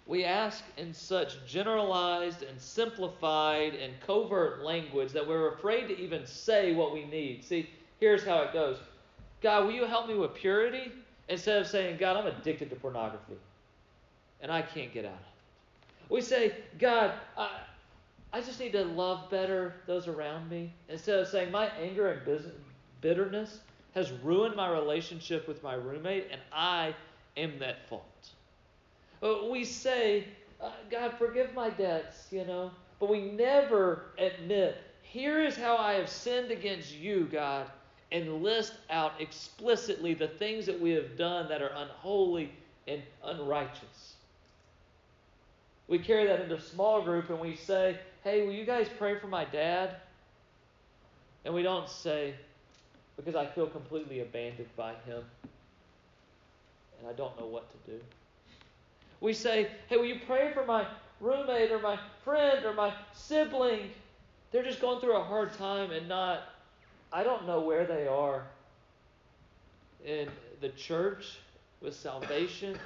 we 0.07 0.23
ask 0.23 0.63
in 0.77 0.93
such 0.93 1.45
generalized 1.45 2.41
and 2.41 2.57
simplified 2.59 3.75
and 3.75 3.91
covert 3.99 4.63
language 4.63 5.11
that 5.11 5.27
we're 5.27 5.49
afraid 5.55 5.89
to 5.89 5.99
even 5.99 6.25
say 6.25 6.73
what 6.73 6.93
we 6.93 7.03
need. 7.03 7.43
See, 7.43 7.69
here's 7.99 8.23
how 8.23 8.43
it 8.43 8.53
goes 8.53 8.77
God, 9.41 9.65
will 9.65 9.73
you 9.73 9.85
help 9.85 10.07
me 10.07 10.15
with 10.15 10.33
purity? 10.33 10.89
Instead 11.27 11.61
of 11.61 11.67
saying, 11.67 11.97
God, 11.97 12.15
I'm 12.15 12.27
addicted 12.27 12.69
to 12.69 12.77
pornography 12.77 13.35
and 14.39 14.49
I 14.49 14.61
can't 14.61 14.93
get 14.93 15.03
out 15.03 15.11
of 15.11 15.19
it. 15.19 16.13
We 16.13 16.21
say, 16.21 16.55
God, 16.79 17.11
I, 17.37 17.59
I 18.31 18.39
just 18.39 18.57
need 18.57 18.71
to 18.71 18.85
love 18.85 19.29
better 19.29 19.75
those 19.85 20.07
around 20.07 20.49
me. 20.49 20.71
Instead 20.87 21.19
of 21.19 21.27
saying, 21.27 21.51
my 21.51 21.67
anger 21.77 22.07
and 22.07 22.41
bitterness 23.01 23.59
has 23.95 24.11
ruined 24.23 24.55
my 24.55 24.69
relationship 24.69 25.47
with 25.47 25.61
my 25.63 25.75
roommate, 25.75 26.27
and 26.31 26.41
I 26.51 26.95
am 27.37 27.59
that 27.59 27.87
fault. 27.87 28.03
Uh, 29.21 29.47
we 29.49 29.63
say, 29.63 30.25
uh, 30.61 30.71
God, 30.89 31.13
forgive 31.17 31.53
my 31.53 31.69
debts, 31.69 32.27
you 32.31 32.45
know, 32.45 32.71
but 32.99 33.09
we 33.09 33.21
never 33.21 34.05
admit, 34.17 34.77
here 35.01 35.43
is 35.43 35.55
how 35.55 35.77
I 35.77 35.93
have 35.93 36.09
sinned 36.09 36.51
against 36.51 36.95
you, 36.95 37.27
God, 37.31 37.67
and 38.11 38.43
list 38.43 38.73
out 38.89 39.13
explicitly 39.19 40.13
the 40.13 40.27
things 40.27 40.65
that 40.65 40.79
we 40.79 40.91
have 40.91 41.17
done 41.17 41.47
that 41.49 41.61
are 41.61 41.71
unholy 41.75 42.51
and 42.87 43.01
unrighteous. 43.23 44.13
We 45.87 45.99
carry 45.99 46.25
that 46.27 46.41
into 46.41 46.55
a 46.55 46.61
small 46.61 47.01
group 47.01 47.29
and 47.29 47.39
we 47.39 47.55
say, 47.55 47.97
hey, 48.23 48.45
will 48.45 48.53
you 48.53 48.65
guys 48.65 48.87
pray 48.97 49.19
for 49.19 49.27
my 49.27 49.45
dad? 49.45 49.97
And 51.45 51.53
we 51.53 51.61
don't 51.61 51.89
say, 51.89 52.35
because 53.15 53.35
I 53.35 53.45
feel 53.45 53.67
completely 53.67 54.21
abandoned 54.21 54.75
by 54.75 54.93
him 55.05 55.23
and 57.03 57.09
I 57.09 57.13
don't 57.13 57.37
know 57.39 57.45
what 57.45 57.69
to 57.71 57.91
do. 57.91 57.99
We 59.19 59.33
say, 59.33 59.67
hey, 59.87 59.97
will 59.97 60.05
you 60.05 60.19
pray 60.25 60.51
for 60.53 60.65
my 60.65 60.85
roommate 61.19 61.71
or 61.71 61.79
my 61.79 61.97
friend 62.23 62.65
or 62.65 62.73
my 62.73 62.93
sibling? 63.13 63.89
They're 64.51 64.63
just 64.63 64.81
going 64.81 64.99
through 64.99 65.17
a 65.17 65.23
hard 65.23 65.53
time 65.53 65.91
and 65.91 66.07
not, 66.07 66.41
I 67.11 67.23
don't 67.23 67.45
know 67.47 67.61
where 67.61 67.85
they 67.85 68.07
are 68.07 68.45
in 70.05 70.29
the 70.61 70.69
church 70.69 71.37
with 71.81 71.95
salvation, 71.95 72.77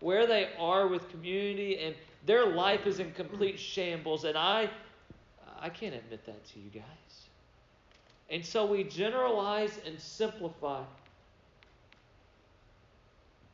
where 0.00 0.26
they 0.26 0.50
are 0.58 0.88
with 0.88 1.08
community, 1.10 1.78
and 1.78 1.94
their 2.26 2.46
life 2.46 2.86
is 2.86 2.98
in 2.98 3.12
complete 3.12 3.58
shambles, 3.58 4.24
and 4.24 4.36
I, 4.36 4.68
I 5.60 5.68
can't 5.68 5.94
admit 5.94 6.26
that 6.26 6.44
to 6.48 6.58
you 6.58 6.70
guys. 6.70 7.25
And 8.30 8.44
so 8.44 8.66
we 8.66 8.84
generalize 8.84 9.78
and 9.86 9.98
simplify. 10.00 10.82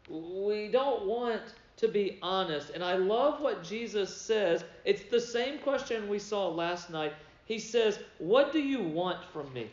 We 0.09 0.69
don't 0.69 1.05
want 1.05 1.43
to 1.77 1.89
be 1.89 2.19
honest. 2.23 2.71
And 2.71 2.83
I 2.83 2.95
love 2.95 3.41
what 3.41 3.63
Jesus 3.63 4.15
says. 4.15 4.65
It's 4.85 5.03
the 5.11 5.21
same 5.21 5.59
question 5.59 6.09
we 6.09 6.19
saw 6.19 6.49
last 6.49 6.91
night. 6.91 7.13
He 7.45 7.59
says, 7.59 7.99
What 8.19 8.53
do 8.53 8.61
you 8.61 8.83
want 8.83 9.25
from 9.33 9.53
me? 9.53 9.71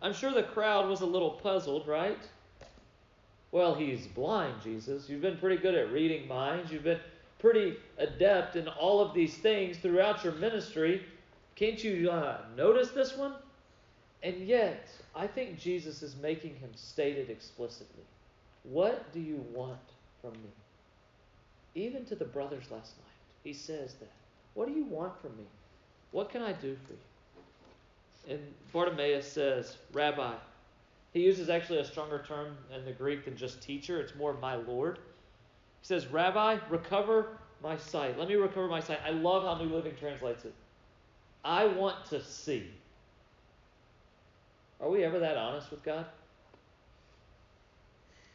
I'm 0.00 0.12
sure 0.12 0.32
the 0.32 0.42
crowd 0.42 0.88
was 0.88 1.00
a 1.00 1.06
little 1.06 1.30
puzzled, 1.30 1.86
right? 1.86 2.18
Well, 3.52 3.74
he's 3.74 4.06
blind, 4.06 4.62
Jesus. 4.62 5.08
You've 5.08 5.20
been 5.20 5.36
pretty 5.36 5.58
good 5.58 5.74
at 5.74 5.92
reading 5.92 6.26
minds. 6.26 6.72
You've 6.72 6.84
been 6.84 7.00
pretty 7.38 7.76
adept 7.98 8.56
in 8.56 8.66
all 8.66 9.00
of 9.00 9.14
these 9.14 9.36
things 9.36 9.76
throughout 9.76 10.24
your 10.24 10.32
ministry. 10.34 11.04
Can't 11.56 11.82
you 11.82 12.10
uh, 12.10 12.38
notice 12.56 12.90
this 12.90 13.16
one? 13.16 13.34
And 14.22 14.36
yet, 14.46 14.88
I 15.14 15.26
think 15.26 15.58
Jesus 15.58 16.02
is 16.02 16.16
making 16.16 16.56
him 16.56 16.70
state 16.74 17.18
it 17.18 17.28
explicitly. 17.28 18.04
What 18.62 19.12
do 19.12 19.20
you 19.20 19.44
want 19.52 19.78
from 20.20 20.32
me? 20.32 20.50
Even 21.74 22.04
to 22.06 22.14
the 22.14 22.24
brothers 22.24 22.64
last 22.70 22.96
night, 22.98 23.16
he 23.42 23.52
says 23.52 23.94
that. 23.94 24.10
What 24.54 24.68
do 24.68 24.74
you 24.74 24.84
want 24.84 25.20
from 25.20 25.36
me? 25.36 25.44
What 26.10 26.30
can 26.30 26.42
I 26.42 26.52
do 26.52 26.76
for 26.86 26.92
you? 26.92 28.34
And 28.34 28.40
Bartimaeus 28.72 29.26
says, 29.26 29.76
Rabbi. 29.92 30.34
He 31.12 31.20
uses 31.20 31.50
actually 31.50 31.78
a 31.78 31.84
stronger 31.84 32.24
term 32.26 32.56
in 32.74 32.84
the 32.84 32.92
Greek 32.92 33.24
than 33.24 33.36
just 33.36 33.60
teacher. 33.60 34.00
It's 34.00 34.14
more 34.14 34.34
my 34.34 34.54
Lord. 34.54 34.98
He 35.80 35.86
says, 35.86 36.06
Rabbi, 36.06 36.58
recover 36.70 37.38
my 37.62 37.76
sight. 37.76 38.18
Let 38.18 38.28
me 38.28 38.34
recover 38.34 38.68
my 38.68 38.80
sight. 38.80 39.00
I 39.04 39.10
love 39.10 39.42
how 39.42 39.62
New 39.62 39.74
Living 39.74 39.94
translates 39.98 40.44
it. 40.44 40.54
I 41.44 41.66
want 41.66 42.06
to 42.06 42.22
see. 42.22 42.66
Are 44.80 44.88
we 44.88 45.04
ever 45.04 45.18
that 45.18 45.36
honest 45.36 45.70
with 45.70 45.82
God? 45.82 46.06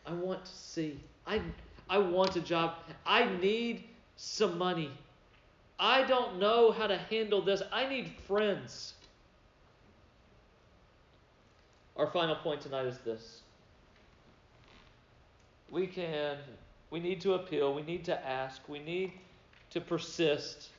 I 0.06 0.14
want 0.14 0.46
to 0.46 0.52
see. 0.52 1.00
I, 1.26 1.42
I 1.90 1.98
want 1.98 2.36
a 2.36 2.42
job. 2.42 2.76
I 3.06 3.26
need 3.42 3.84
some 4.16 4.58
money. 4.58 4.92
I 5.80 6.04
don't 6.04 6.40
know 6.40 6.72
how 6.72 6.88
to 6.88 6.98
handle 6.98 7.42
this. 7.42 7.62
I 7.72 7.88
need 7.88 8.12
friends. 8.28 8.94
Our 11.98 12.08
final 12.08 12.36
point 12.36 12.62
tonight 12.62 12.86
is 12.86 12.98
this. 13.00 13.42
We 15.70 15.88
can, 15.88 16.38
we 16.92 17.00
need 17.00 17.20
to 17.22 17.34
appeal, 17.34 17.74
we 17.74 17.82
need 17.82 18.06
to 18.06 18.28
ask, 18.28 18.62
we 18.70 18.80
need 18.80 19.12
to 19.72 19.82
persist, 19.82 20.70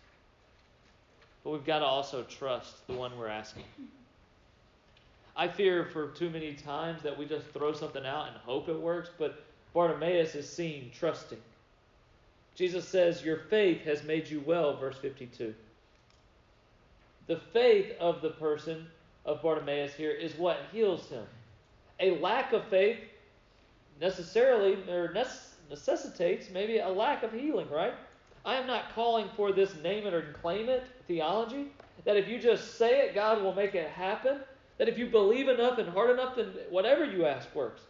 but 1.45 1.51
we've 1.51 1.65
got 1.65 1.81
to 1.81 1.85
also 1.85 2.23
trust 2.25 2.87
the 2.87 2.95
one 2.95 3.17
we're 3.19 3.29
asking. 3.29 3.65
I 5.37 5.47
fear 5.47 5.85
for 5.85 6.09
too 6.09 6.31
many 6.31 6.55
times 6.55 7.03
that 7.03 7.17
we 7.17 7.25
just 7.25 7.47
throw 7.49 7.73
something 7.73 8.05
out 8.05 8.29
and 8.29 8.37
hope 8.39 8.69
it 8.69 8.79
works, 8.79 9.11
but 9.19 9.45
Bartimaeus 9.73 10.35
is 10.35 10.51
seen 10.51 10.91
trusting. 10.93 11.39
Jesus 12.57 12.89
says, 12.89 13.25
Your 13.25 13.37
faith 13.37 13.83
has 13.85 14.03
made 14.03 14.29
you 14.29 14.43
well, 14.45 14.77
verse 14.77 14.99
52. 14.99 15.55
The 17.29 17.37
faith 17.53 17.93
of 18.01 18.21
the 18.21 18.31
person 18.31 18.89
of 19.25 19.43
Bartimaeus 19.43 19.95
here 19.95 20.11
is 20.11 20.35
what 20.37 20.59
heals 20.73 21.09
him. 21.09 21.25
A 22.01 22.19
lack 22.19 22.53
of 22.53 22.65
faith 22.65 22.99
necessarily 24.01 24.75
or 24.89 25.15
necessitates 25.71 26.51
maybe 26.51 26.79
a 26.79 26.89
lack 26.89 27.23
of 27.23 27.33
healing, 27.33 27.71
right? 27.71 27.95
I 28.49 28.55
am 28.55 28.67
not 28.67 28.95
calling 28.95 29.29
for 29.37 29.53
this 29.53 29.75
name 29.83 30.07
it 30.07 30.15
or 30.15 30.33
claim 30.41 30.71
it 30.71 30.87
theology, 31.07 31.67
that 32.07 32.17
if 32.17 32.29
you 32.29 32.39
just 32.39 32.79
say 32.79 33.01
it, 33.01 33.15
God 33.15 33.43
will 33.43 33.53
make 33.55 33.75
it 33.75 33.91
happen. 33.91 34.39
That 34.79 34.89
if 34.89 34.97
you 34.97 35.05
believe 35.05 35.49
enough 35.49 35.77
and 35.77 35.87
hard 35.87 36.09
enough, 36.09 36.37
then 36.37 36.53
whatever 36.71 37.05
you 37.05 37.27
ask 37.27 37.55
works. 37.55 37.83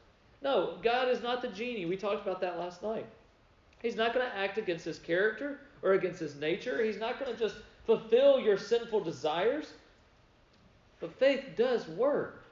No, 0.43 0.75
God 0.83 1.09
is 1.11 1.23
not 1.23 1.43
the 1.43 1.49
genie. 1.49 1.87
We 1.87 1.97
talked 1.97 2.27
about 2.27 2.41
that 2.41 2.59
last 2.59 2.83
night. 2.83 3.07
He's 3.83 3.95
not 3.95 4.13
going 4.13 4.27
to 4.29 4.37
act 4.37 4.59
against 4.59 4.85
his 4.85 4.99
character 4.99 5.61
or 5.83 5.93
against 5.93 6.19
his 6.19 6.35
nature. 6.35 6.83
He's 6.83 6.99
not 6.99 7.21
going 7.21 7.33
to 7.33 7.39
just 7.39 7.55
fulfill 7.87 8.41
your 8.41 8.59
sinful 8.59 9.05
desires. 9.05 9.75
But 10.99 11.17
faith 11.21 11.45
does 11.57 11.87
work. 11.87 12.43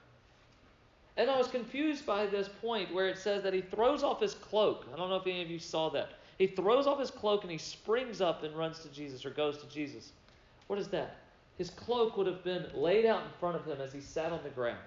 And 1.17 1.29
I 1.29 1.37
was 1.37 1.49
confused 1.49 2.07
by 2.07 2.27
this 2.27 2.49
point 2.61 2.95
where 2.95 3.09
it 3.09 3.19
says 3.19 3.43
that 3.43 3.53
he 3.53 3.63
throws 3.63 4.05
off 4.05 4.21
his 4.21 4.35
cloak. 4.35 4.87
I 4.95 4.97
don't 4.97 5.11
know 5.11 5.17
if 5.17 5.27
any 5.27 5.43
of 5.43 5.51
you 5.51 5.59
saw 5.59 5.89
that. 5.91 6.11
He 6.39 6.47
throws 6.47 6.87
off 6.87 7.01
his 7.01 7.11
cloak 7.11 7.43
and 7.43 7.51
he 7.51 7.59
springs 7.59 8.21
up 8.21 8.43
and 8.43 8.57
runs 8.57 8.81
to 8.81 8.89
Jesus 8.89 9.25
or 9.25 9.31
goes 9.31 9.59
to 9.59 9.69
Jesus. 9.69 10.13
What 10.67 10.79
is 10.79 10.89
that? 10.89 11.17
his 11.59 11.71
cloak 11.71 12.17
would 12.17 12.27
have 12.27 12.45
been 12.45 12.67
laid 12.75 13.07
out 13.07 13.23
in 13.23 13.31
front 13.41 13.57
of 13.57 13.65
him 13.65 13.81
as 13.81 13.93
he 13.93 14.01
sat 14.01 14.33
on 14.33 14.41
the 14.43 14.51
ground. 14.51 14.79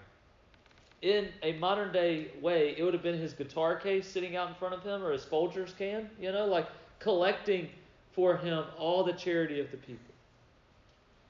In 1.01 1.29
a 1.43 1.53
modern 1.53 1.91
day 1.91 2.27
way, 2.41 2.75
it 2.77 2.83
would 2.83 2.93
have 2.93 3.03
been 3.03 3.17
his 3.17 3.33
guitar 3.33 3.75
case 3.75 4.07
sitting 4.07 4.35
out 4.35 4.49
in 4.49 4.55
front 4.55 4.75
of 4.75 4.83
him 4.83 5.03
or 5.03 5.11
his 5.11 5.25
Folgers 5.25 5.75
can, 5.77 6.09
you 6.19 6.31
know, 6.31 6.45
like 6.45 6.67
collecting 6.99 7.69
for 8.11 8.37
him 8.37 8.65
all 8.77 9.03
the 9.03 9.13
charity 9.13 9.59
of 9.59 9.71
the 9.71 9.77
people. 9.77 10.13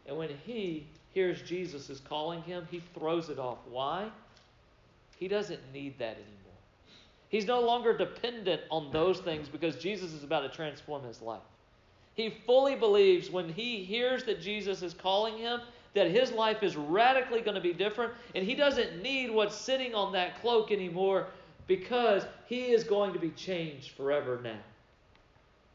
And 0.07 0.17
when 0.17 0.29
he 0.43 0.87
hears 1.13 1.41
Jesus 1.43 1.89
is 1.89 1.99
calling 1.99 2.41
him, 2.41 2.67
he 2.71 2.81
throws 2.95 3.29
it 3.29 3.37
off. 3.37 3.59
Why? 3.69 4.09
He 5.17 5.27
doesn't 5.27 5.59
need 5.71 5.99
that 5.99 6.15
anymore. 6.15 6.38
He's 7.29 7.45
no 7.45 7.61
longer 7.61 7.95
dependent 7.95 8.61
on 8.69 8.91
those 8.91 9.19
things 9.19 9.47
because 9.47 9.77
Jesus 9.77 10.13
is 10.13 10.23
about 10.23 10.41
to 10.41 10.49
transform 10.49 11.03
his 11.03 11.21
life. 11.21 11.41
He 12.15 12.29
fully 12.45 12.75
believes 12.75 13.29
when 13.29 13.47
he 13.47 13.83
hears 13.83 14.23
that 14.25 14.41
Jesus 14.41 14.81
is 14.81 14.93
calling 14.93 15.37
him 15.37 15.61
that 15.93 16.11
his 16.11 16.31
life 16.31 16.61
is 16.63 16.75
radically 16.75 17.41
going 17.41 17.55
to 17.55 17.61
be 17.61 17.73
different, 17.73 18.13
and 18.35 18.45
he 18.45 18.53
doesn't 18.55 19.01
need 19.01 19.31
what's 19.31 19.55
sitting 19.55 19.95
on 19.95 20.11
that 20.13 20.39
cloak 20.41 20.71
anymore 20.71 21.27
because 21.67 22.25
he 22.47 22.71
is 22.71 22.83
going 22.83 23.13
to 23.13 23.19
be 23.19 23.29
changed 23.31 23.91
forever 23.91 24.39
now. 24.43 24.59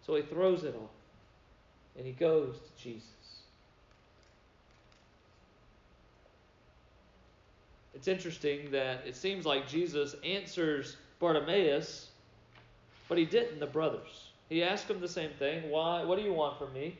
So 0.06 0.14
he 0.16 0.22
throws 0.22 0.64
it 0.64 0.74
off 0.74 0.90
and 1.96 2.06
he 2.06 2.12
goes 2.12 2.56
to 2.56 2.82
Jesus. 2.82 3.08
It's 7.94 8.08
interesting 8.08 8.70
that 8.72 9.06
it 9.06 9.16
seems 9.16 9.46
like 9.46 9.68
Jesus 9.68 10.16
answers 10.24 10.96
Bartimaeus, 11.20 12.10
but 13.08 13.18
he 13.18 13.24
didn't 13.24 13.60
the 13.60 13.66
brothers. 13.66 14.30
He 14.48 14.62
asked 14.62 14.88
him 14.88 15.00
the 15.00 15.08
same 15.08 15.30
thing. 15.38 15.70
Why? 15.70 16.04
What 16.04 16.18
do 16.18 16.24
you 16.24 16.32
want 16.32 16.58
from 16.58 16.72
me? 16.72 16.98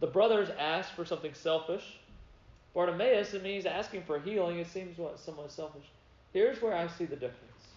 The 0.00 0.06
brothers 0.06 0.48
asked 0.58 0.92
for 0.92 1.04
something 1.04 1.34
selfish. 1.34 1.98
Bartimaeus, 2.74 3.34
I 3.34 3.38
mean, 3.38 3.54
he's 3.54 3.66
asking 3.66 4.02
for 4.04 4.18
healing. 4.18 4.58
It 4.58 4.66
seems 4.66 4.98
what 4.98 5.18
somewhat 5.20 5.52
selfish. 5.52 5.84
Here's 6.32 6.62
where 6.62 6.74
I 6.74 6.86
see 6.88 7.04
the 7.04 7.16
difference. 7.16 7.68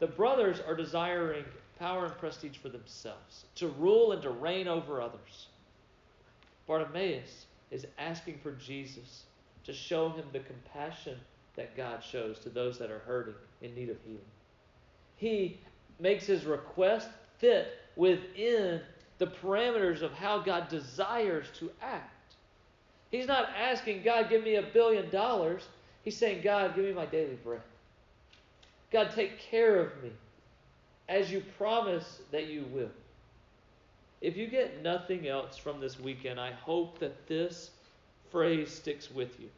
The 0.00 0.06
brothers 0.06 0.60
are 0.66 0.74
desiring 0.74 1.44
power 1.78 2.06
and 2.06 2.18
prestige 2.18 2.56
for 2.56 2.68
themselves, 2.68 3.44
to 3.56 3.68
rule 3.68 4.12
and 4.12 4.22
to 4.22 4.30
reign 4.30 4.68
over 4.68 5.00
others. 5.00 5.48
Bartimaeus 6.66 7.46
is 7.70 7.86
asking 7.98 8.38
for 8.42 8.52
Jesus 8.52 9.24
to 9.64 9.72
show 9.72 10.10
him 10.10 10.24
the 10.32 10.40
compassion 10.40 11.18
that 11.56 11.76
God 11.76 12.02
shows 12.02 12.38
to 12.40 12.48
those 12.48 12.78
that 12.78 12.90
are 12.90 13.00
hurting 13.00 13.34
in 13.62 13.74
need 13.74 13.90
of 13.90 13.96
healing. 14.04 14.20
He 15.24 15.56
makes 15.98 16.26
his 16.26 16.44
request 16.44 17.08
fit 17.38 17.78
within 17.96 18.82
the 19.16 19.26
parameters 19.26 20.02
of 20.02 20.12
how 20.12 20.38
God 20.38 20.68
desires 20.68 21.46
to 21.60 21.70
act. 21.80 22.34
He's 23.10 23.26
not 23.26 23.48
asking, 23.58 24.02
God, 24.02 24.28
give 24.28 24.44
me 24.44 24.56
a 24.56 24.62
billion 24.62 25.08
dollars. 25.08 25.66
He's 26.02 26.14
saying, 26.14 26.42
God, 26.42 26.76
give 26.76 26.84
me 26.84 26.92
my 26.92 27.06
daily 27.06 27.38
bread. 27.42 27.62
God, 28.92 29.12
take 29.14 29.38
care 29.38 29.80
of 29.80 30.02
me 30.02 30.10
as 31.08 31.32
you 31.32 31.42
promise 31.56 32.20
that 32.30 32.48
you 32.48 32.66
will. 32.70 32.90
If 34.20 34.36
you 34.36 34.46
get 34.46 34.82
nothing 34.82 35.26
else 35.26 35.56
from 35.56 35.80
this 35.80 35.98
weekend, 35.98 36.38
I 36.38 36.52
hope 36.52 36.98
that 36.98 37.26
this 37.28 37.70
phrase 38.30 38.70
sticks 38.70 39.10
with 39.10 39.40
you. 39.40 39.48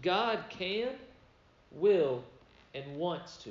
God 0.00 0.44
can, 0.48 0.92
will, 1.70 2.24
and 2.74 2.96
wants 2.96 3.36
to 3.38 3.50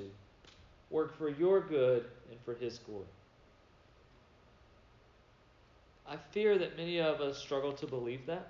work 0.90 1.18
for 1.18 1.30
your 1.30 1.62
good 1.62 2.06
and 2.30 2.40
for 2.46 2.54
His 2.54 2.80
glory. 2.80 3.06
I 6.10 6.16
fear 6.32 6.58
that 6.58 6.78
many 6.78 7.02
of 7.02 7.20
us 7.20 7.38
struggle 7.38 7.74
to 7.74 7.88
believe 7.88 8.26
that. 8.28 8.48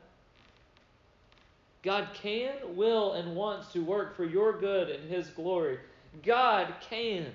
God 1.83 2.09
can, 2.13 2.53
will, 2.75 3.13
and 3.13 3.35
wants 3.35 3.71
to 3.73 3.83
work 3.83 4.15
for 4.15 4.25
your 4.25 4.59
good 4.59 4.89
and 4.89 5.09
His 5.09 5.29
glory. 5.29 5.79
God 6.23 6.73
can. 6.89 7.27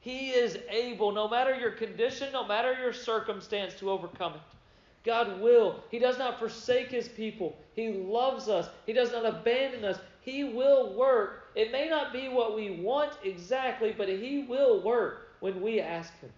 He 0.00 0.30
is 0.30 0.58
able, 0.70 1.12
no 1.12 1.28
matter 1.28 1.54
your 1.54 1.72
condition, 1.72 2.32
no 2.32 2.46
matter 2.46 2.72
your 2.72 2.92
circumstance, 2.92 3.74
to 3.74 3.90
overcome 3.90 4.34
it. 4.34 4.40
God 5.04 5.40
will. 5.40 5.82
He 5.90 5.98
does 5.98 6.18
not 6.18 6.38
forsake 6.38 6.88
His 6.88 7.08
people. 7.08 7.56
He 7.74 7.92
loves 7.92 8.48
us. 8.48 8.68
He 8.86 8.92
does 8.92 9.12
not 9.12 9.24
abandon 9.26 9.84
us. 9.84 9.98
He 10.28 10.44
will 10.44 10.92
work. 10.92 11.44
It 11.54 11.72
may 11.72 11.88
not 11.88 12.12
be 12.12 12.28
what 12.28 12.54
we 12.54 12.70
want 12.70 13.12
exactly, 13.24 13.94
but 13.96 14.08
He 14.10 14.44
will 14.46 14.82
work 14.82 15.30
when 15.40 15.62
we 15.62 15.80
ask 15.80 16.12
Him. 16.20 16.30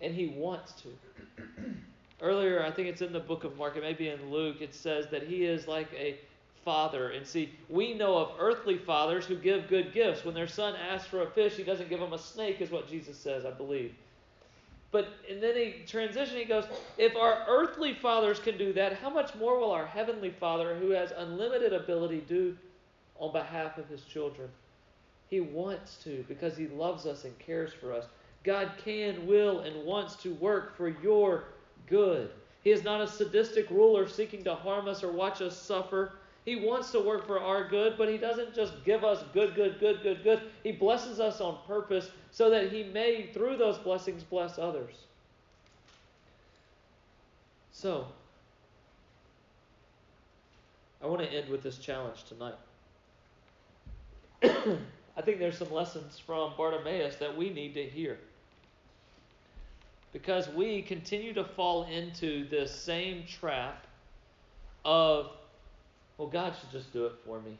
And 0.00 0.12
He 0.12 0.26
wants 0.26 0.72
to. 0.82 0.88
Earlier, 2.20 2.64
I 2.64 2.72
think 2.72 2.88
it's 2.88 3.00
in 3.00 3.12
the 3.12 3.20
book 3.20 3.44
of 3.44 3.56
Mark, 3.56 3.76
it 3.76 3.82
may 3.82 3.92
be 3.92 4.08
in 4.08 4.30
Luke, 4.32 4.56
it 4.60 4.74
says 4.74 5.06
that 5.10 5.22
He 5.22 5.44
is 5.44 5.68
like 5.68 5.88
a 5.96 6.18
father. 6.64 7.10
And 7.10 7.24
see, 7.24 7.50
we 7.68 7.94
know 7.94 8.16
of 8.16 8.32
earthly 8.40 8.76
fathers 8.76 9.24
who 9.24 9.36
give 9.36 9.68
good 9.68 9.92
gifts. 9.92 10.24
When 10.24 10.34
their 10.34 10.48
son 10.48 10.74
asks 10.74 11.06
for 11.06 11.22
a 11.22 11.30
fish, 11.30 11.54
he 11.54 11.62
doesn't 11.62 11.88
give 11.88 12.00
him 12.00 12.12
a 12.12 12.18
snake, 12.18 12.60
is 12.60 12.72
what 12.72 12.90
Jesus 12.90 13.16
says, 13.16 13.46
I 13.46 13.52
believe. 13.52 13.94
But 14.90 15.08
and 15.30 15.40
then 15.40 15.54
he 15.54 15.74
transition, 15.86 16.36
he 16.36 16.44
goes, 16.44 16.64
if 16.96 17.14
our 17.14 17.44
earthly 17.46 17.94
fathers 17.94 18.40
can 18.40 18.58
do 18.58 18.72
that, 18.72 18.94
how 18.94 19.10
much 19.10 19.34
more 19.36 19.60
will 19.60 19.70
our 19.70 19.86
heavenly 19.86 20.30
Father, 20.30 20.74
who 20.74 20.90
has 20.90 21.12
unlimited 21.16 21.72
ability, 21.72 22.24
do 22.26 22.56
on 23.18 23.32
behalf 23.32 23.78
of 23.78 23.88
his 23.88 24.02
children. 24.02 24.48
He 25.28 25.40
wants 25.40 25.96
to 26.04 26.24
because 26.28 26.56
he 26.56 26.68
loves 26.68 27.06
us 27.06 27.24
and 27.24 27.38
cares 27.38 27.72
for 27.72 27.92
us. 27.92 28.06
God 28.44 28.72
can, 28.82 29.26
will, 29.26 29.60
and 29.60 29.84
wants 29.84 30.16
to 30.16 30.32
work 30.34 30.76
for 30.76 30.88
your 30.88 31.44
good. 31.86 32.30
He 32.62 32.70
is 32.70 32.84
not 32.84 33.00
a 33.00 33.06
sadistic 33.06 33.70
ruler 33.70 34.08
seeking 34.08 34.44
to 34.44 34.54
harm 34.54 34.88
us 34.88 35.02
or 35.02 35.12
watch 35.12 35.42
us 35.42 35.56
suffer. 35.56 36.12
He 36.44 36.56
wants 36.56 36.90
to 36.92 37.00
work 37.00 37.26
for 37.26 37.40
our 37.40 37.68
good, 37.68 37.98
but 37.98 38.08
He 38.08 38.16
doesn't 38.16 38.54
just 38.54 38.84
give 38.84 39.04
us 39.04 39.22
good, 39.34 39.54
good, 39.54 39.78
good, 39.80 40.02
good, 40.02 40.24
good. 40.24 40.42
He 40.62 40.72
blesses 40.72 41.20
us 41.20 41.40
on 41.40 41.58
purpose 41.66 42.10
so 42.30 42.48
that 42.50 42.72
He 42.72 42.84
may, 42.84 43.26
through 43.34 43.58
those 43.58 43.76
blessings, 43.78 44.22
bless 44.22 44.58
others. 44.58 44.94
So, 47.70 48.06
I 51.02 51.06
want 51.06 51.20
to 51.22 51.28
end 51.28 51.48
with 51.48 51.62
this 51.62 51.78
challenge 51.78 52.24
tonight. 52.24 52.54
I 54.42 55.22
think 55.22 55.38
there's 55.38 55.58
some 55.58 55.72
lessons 55.72 56.18
from 56.18 56.52
Bartimaeus 56.56 57.16
that 57.16 57.36
we 57.36 57.50
need 57.50 57.74
to 57.74 57.82
hear. 57.82 58.18
Because 60.12 60.48
we 60.48 60.82
continue 60.82 61.34
to 61.34 61.44
fall 61.44 61.84
into 61.84 62.48
this 62.48 62.74
same 62.74 63.24
trap 63.26 63.86
of, 64.84 65.30
well, 66.16 66.28
God 66.28 66.54
should 66.58 66.70
just 66.70 66.92
do 66.92 67.06
it 67.06 67.12
for 67.26 67.40
me. 67.40 67.58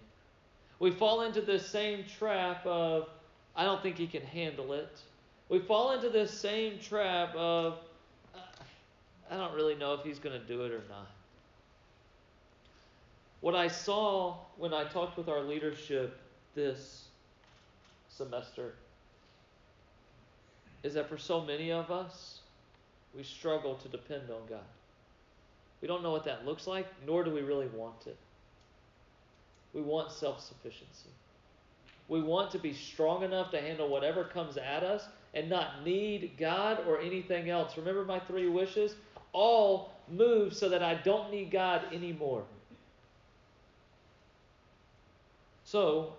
We 0.79 0.93
fall 0.93 1.23
into 1.23 1.41
this 1.41 1.67
same 1.67 2.05
trap 2.19 2.64
of, 2.64 3.09
I 3.57 3.64
don't 3.64 3.83
think 3.83 3.97
He 3.97 4.07
can 4.07 4.23
handle 4.23 4.73
it. 4.73 5.01
We 5.49 5.59
fall 5.59 5.93
into 5.93 6.09
this 6.09 6.31
same 6.31 6.79
trap 6.79 7.35
of, 7.35 7.79
I 9.31 9.37
don't 9.37 9.55
really 9.55 9.75
know 9.75 9.95
if 9.95 10.05
He's 10.05 10.19
going 10.19 10.41
to 10.41 10.47
do 10.47 10.64
it 10.64 10.73
or 10.73 10.83
not. 10.88 11.09
What 13.41 13.55
I 13.55 13.69
saw 13.69 14.37
when 14.57 14.73
I 14.73 14.85
talked 14.85 15.17
with 15.17 15.29
our 15.29 15.43
leadership 15.43 16.19
this 16.59 17.05
semester 18.09 18.75
is 20.83 20.94
that 20.94 21.09
for 21.09 21.16
so 21.16 21.40
many 21.40 21.71
of 21.71 21.92
us, 21.92 22.40
we 23.16 23.23
struggle 23.23 23.77
to 23.77 23.88
depend 23.88 24.29
on 24.29 24.40
God. 24.49 24.66
We 25.81 25.87
don't 25.87 26.03
know 26.03 26.11
what 26.11 26.25
that 26.25 26.44
looks 26.44 26.66
like, 26.66 26.87
nor 27.07 27.23
do 27.23 27.31
we 27.31 27.42
really 27.42 27.68
want 27.68 28.09
it. 28.09 28.16
We 29.73 29.83
want 29.83 30.11
self 30.11 30.40
sufficiency. 30.40 31.11
We 32.09 32.23
want 32.23 32.51
to 32.51 32.59
be 32.59 32.73
strong 32.73 33.23
enough 33.23 33.53
to 33.53 33.61
handle 33.61 33.88
whatever 33.88 34.25
comes 34.25 34.57
at 34.57 34.83
us 34.83 35.07
and 35.35 35.49
not 35.49 35.85
need 35.85 36.33
God 36.38 36.81
or 36.88 37.01
anything 37.01 37.51
else. 37.51 37.77
Remember 37.77 38.05
my 38.05 38.18
three 38.18 38.49
wishes? 38.49 38.97
All 39.33 39.92
move 40.11 40.55
so 40.55 40.68
that 40.71 40.83
I 40.83 40.94
don't 40.94 41.31
need 41.31 41.53
God 41.53 41.83
anymore. 41.92 42.42
So, 45.64 46.14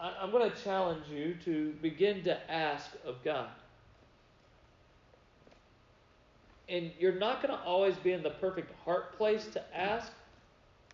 I, 0.00 0.22
am 0.22 0.30
going 0.30 0.50
to 0.50 0.56
challenge 0.62 1.04
you 1.10 1.36
to 1.44 1.72
begin 1.82 2.22
to 2.24 2.50
ask 2.50 2.90
of 3.04 3.16
God. 3.24 3.48
And 6.68 6.90
you're 6.98 7.18
not 7.18 7.42
going 7.42 7.56
to 7.56 7.64
always 7.64 7.96
be 7.96 8.12
in 8.12 8.22
the 8.22 8.30
perfect 8.30 8.72
heart 8.84 9.16
place 9.16 9.46
to 9.48 9.76
ask, 9.76 10.12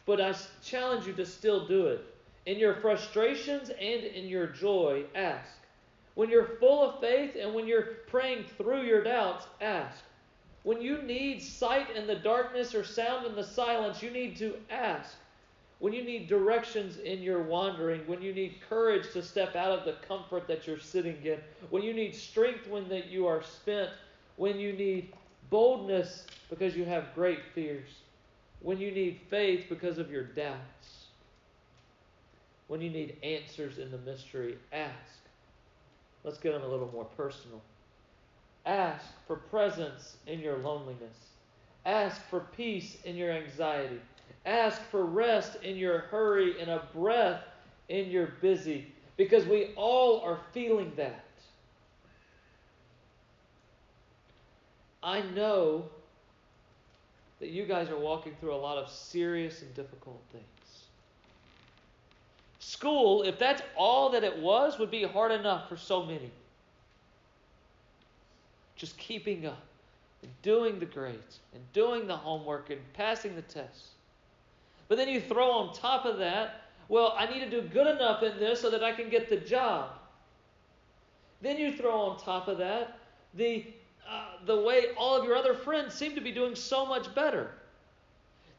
but 0.07 0.21
I 0.21 0.35
challenge 0.62 1.07
you 1.07 1.12
to 1.14 1.27
still 1.27 1.67
do 1.67 1.88
it. 1.88 2.05
In 2.47 2.59
your 2.59 2.75
frustrations 2.77 3.71
and 3.71 4.05
in 4.05 4.29
your 4.29 4.47
joy, 4.47 5.05
ask. 5.14 5.51
When 6.14 6.31
you're 6.31 6.59
full 6.61 6.88
of 6.88 7.01
faith 7.01 7.37
and 7.40 7.55
when 7.55 7.67
you're 7.67 7.83
praying 8.07 8.45
through 8.57 8.83
your 8.83 9.03
doubts, 9.03 9.47
ask. 9.61 9.99
When 10.62 10.81
you 10.81 11.03
need 11.03 11.43
sight 11.43 11.95
in 11.95 12.07
the 12.07 12.14
darkness 12.14 12.75
or 12.75 12.85
sound 12.85 13.27
in 13.27 13.35
the 13.35 13.45
silence, 13.45 14.03
you 14.03 14.11
need 14.11 14.37
to 14.37 14.55
ask 14.71 15.17
when 15.78 15.92
you 15.92 16.02
need 16.02 16.28
directions 16.28 16.98
in 16.98 17.22
your 17.22 17.42
wandering, 17.42 18.00
when 18.06 18.22
you 18.22 18.32
need 18.32 18.56
courage 18.68 19.12
to 19.12 19.22
step 19.22 19.56
out 19.56 19.70
of 19.70 19.84
the 19.84 19.94
comfort 20.06 20.46
that 20.48 20.66
you're 20.66 20.78
sitting 20.78 21.16
in, 21.24 21.38
when 21.70 21.82
you 21.82 21.92
need 21.92 22.14
strength 22.14 22.66
when 22.68 22.88
that 22.88 23.06
you 23.06 23.26
are 23.26 23.42
spent, 23.42 23.90
when 24.37 24.58
you 24.58 24.72
need 24.72 25.12
boldness 25.50 26.26
because 26.48 26.76
you 26.76 26.84
have 26.84 27.14
great 27.14 27.40
fears, 27.54 27.88
when 28.60 28.78
you 28.78 28.90
need 28.90 29.20
faith 29.28 29.66
because 29.68 29.98
of 29.98 30.10
your 30.10 30.24
doubts, 30.24 31.06
when 32.68 32.80
you 32.80 32.90
need 32.90 33.16
answers 33.22 33.78
in 33.78 33.90
the 33.90 33.98
mystery, 33.98 34.56
ask. 34.72 34.92
Let's 36.22 36.38
get 36.38 36.52
them 36.52 36.62
a 36.62 36.68
little 36.68 36.90
more 36.92 37.04
personal. 37.04 37.60
Ask 38.64 39.04
for 39.26 39.37
presence 39.37 40.16
in 40.26 40.40
your 40.40 40.56
loneliness. 40.58 41.16
Ask 41.84 42.22
for 42.30 42.40
peace 42.40 42.96
in 43.04 43.16
your 43.16 43.30
anxiety. 43.30 44.00
Ask 44.46 44.83
for 44.90 45.04
rest 45.04 45.57
in 45.62 45.76
your 45.76 46.00
hurry 46.00 46.61
and 46.61 46.70
a 46.70 46.83
breath 46.94 47.42
in 47.88 48.11
your 48.11 48.35
busy 48.40 48.92
because 49.16 49.46
we 49.46 49.72
all 49.76 50.20
are 50.20 50.38
feeling 50.52 50.92
that. 50.96 51.24
I 55.02 55.20
know 55.35 55.85
that 57.40 57.50
you 57.50 57.66
guys 57.66 57.90
are 57.90 57.98
walking 57.98 58.35
through 58.40 58.54
a 58.54 58.57
lot 58.57 58.78
of 58.78 58.88
serious 58.88 59.61
and 59.62 59.74
difficult 59.74 60.20
things. 60.33 60.44
School, 62.59 63.22
if 63.22 63.38
that's 63.38 63.62
all 63.76 64.09
that 64.11 64.24
it 64.24 64.38
was, 64.38 64.78
would 64.78 64.90
be 64.90 65.04
hard 65.04 65.30
enough 65.30 65.68
for 65.68 65.76
so 65.76 66.02
many. 66.02 66.30
Just 68.76 68.96
keeping 68.96 69.46
up 69.46 69.62
and 70.22 70.30
doing 70.42 70.78
the 70.78 70.87
grades 70.87 71.40
and 71.52 71.62
doing 71.74 72.07
the 72.07 72.16
homework 72.16 72.70
and 72.70 72.80
passing 72.94 73.37
the 73.37 73.42
tests. 73.42 73.93
But 74.88 74.99
then 74.99 75.09
you 75.09 75.20
throw 75.20 75.51
on 75.51 75.75
top 75.75 76.05
of 76.05 76.18
that, 76.18 76.62
well, 76.88 77.14
I 77.16 77.27
need 77.27 77.40
to 77.40 77.51
do 77.51 77.62
good 77.62 77.87
enough 77.87 78.23
in 78.23 78.38
this 78.38 78.61
so 78.61 78.70
that 78.70 78.85
I 78.85 78.92
can 78.92 79.09
get 79.09 79.29
the 79.29 79.37
job. 79.37 79.90
Then 81.40 81.59
you 81.59 81.73
throw 81.73 81.92
on 81.92 82.18
top 82.18 82.49
of 82.49 82.59
that 82.59 82.99
the, 83.35 83.66
uh, 84.09 84.27
the 84.47 84.61
way 84.61 84.88
all 84.97 85.16
of 85.16 85.25
your 85.25 85.37
other 85.37 85.55
friends 85.55 85.94
seem 85.94 86.14
to 86.14 86.20
be 86.20 86.33
doing 86.33 86.55
so 86.55 86.87
much 86.87 87.14
better. 87.14 87.51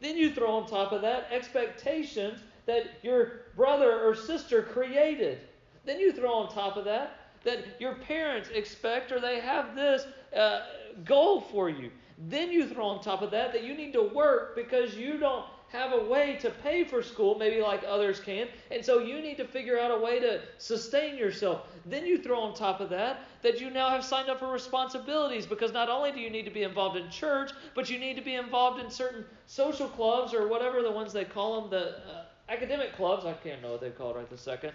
Then 0.01 0.17
you 0.17 0.31
throw 0.33 0.51
on 0.51 0.67
top 0.67 0.91
of 0.91 1.01
that 1.01 1.27
expectations 1.31 2.39
that 2.65 2.99
your 3.01 3.41
brother 3.55 4.01
or 4.01 4.15
sister 4.15 4.61
created. 4.61 5.39
Then 5.85 5.99
you 5.99 6.11
throw 6.11 6.33
on 6.33 6.53
top 6.53 6.77
of 6.77 6.85
that 6.85 7.19
that 7.43 7.79
your 7.79 7.95
parents 7.95 8.49
expect 8.49 9.11
or 9.11 9.19
they 9.19 9.39
have 9.39 9.75
this 9.75 10.05
uh, 10.35 10.61
goal 11.05 11.41
for 11.41 11.69
you. 11.69 11.91
Then 12.27 12.51
you 12.51 12.67
throw 12.67 12.85
on 12.87 13.01
top 13.01 13.21
of 13.21 13.31
that 13.31 13.53
that 13.53 13.63
you 13.63 13.75
need 13.75 13.93
to 13.93 14.01
work 14.01 14.55
because 14.55 14.95
you 14.95 15.17
don't 15.17 15.45
have 15.75 15.93
a 15.93 16.03
way 16.05 16.37
to 16.41 16.49
pay 16.49 16.83
for 16.83 17.03
school, 17.03 17.37
maybe 17.37 17.61
like 17.61 17.83
others 17.87 18.19
can, 18.19 18.47
and 18.71 18.83
so 18.83 18.99
you 18.99 19.21
need 19.21 19.37
to 19.37 19.45
figure 19.45 19.79
out 19.79 19.91
a 19.91 19.97
way 19.97 20.19
to 20.19 20.41
sustain 20.57 21.17
yourself. 21.17 21.67
Then 21.85 22.05
you 22.05 22.17
throw 22.17 22.39
on 22.39 22.53
top 22.55 22.79
of 22.79 22.89
that 22.89 23.19
that 23.41 23.59
you 23.59 23.69
now 23.69 23.89
have 23.89 24.03
signed 24.03 24.29
up 24.29 24.39
for 24.39 24.51
responsibilities 24.51 25.45
because 25.45 25.71
not 25.71 25.89
only 25.89 26.11
do 26.11 26.19
you 26.19 26.29
need 26.29 26.45
to 26.45 26.51
be 26.51 26.63
involved 26.63 26.97
in 26.97 27.09
church, 27.09 27.51
but 27.75 27.89
you 27.89 27.99
need 27.99 28.15
to 28.15 28.21
be 28.23 28.35
involved 28.35 28.81
in 28.83 28.89
certain 28.89 29.25
social 29.45 29.87
clubs 29.87 30.33
or 30.33 30.47
whatever 30.47 30.81
the 30.81 30.91
ones 30.91 31.13
they 31.13 31.25
call 31.25 31.61
them, 31.61 31.69
the 31.69 31.97
uh, 31.97 32.25
academic 32.49 32.95
clubs. 32.95 33.25
I 33.25 33.33
can't 33.33 33.61
know 33.61 33.71
what 33.71 33.81
they 33.81 33.91
call 33.91 34.11
it 34.11 34.17
right 34.17 34.29
this 34.29 34.41
second. 34.41 34.71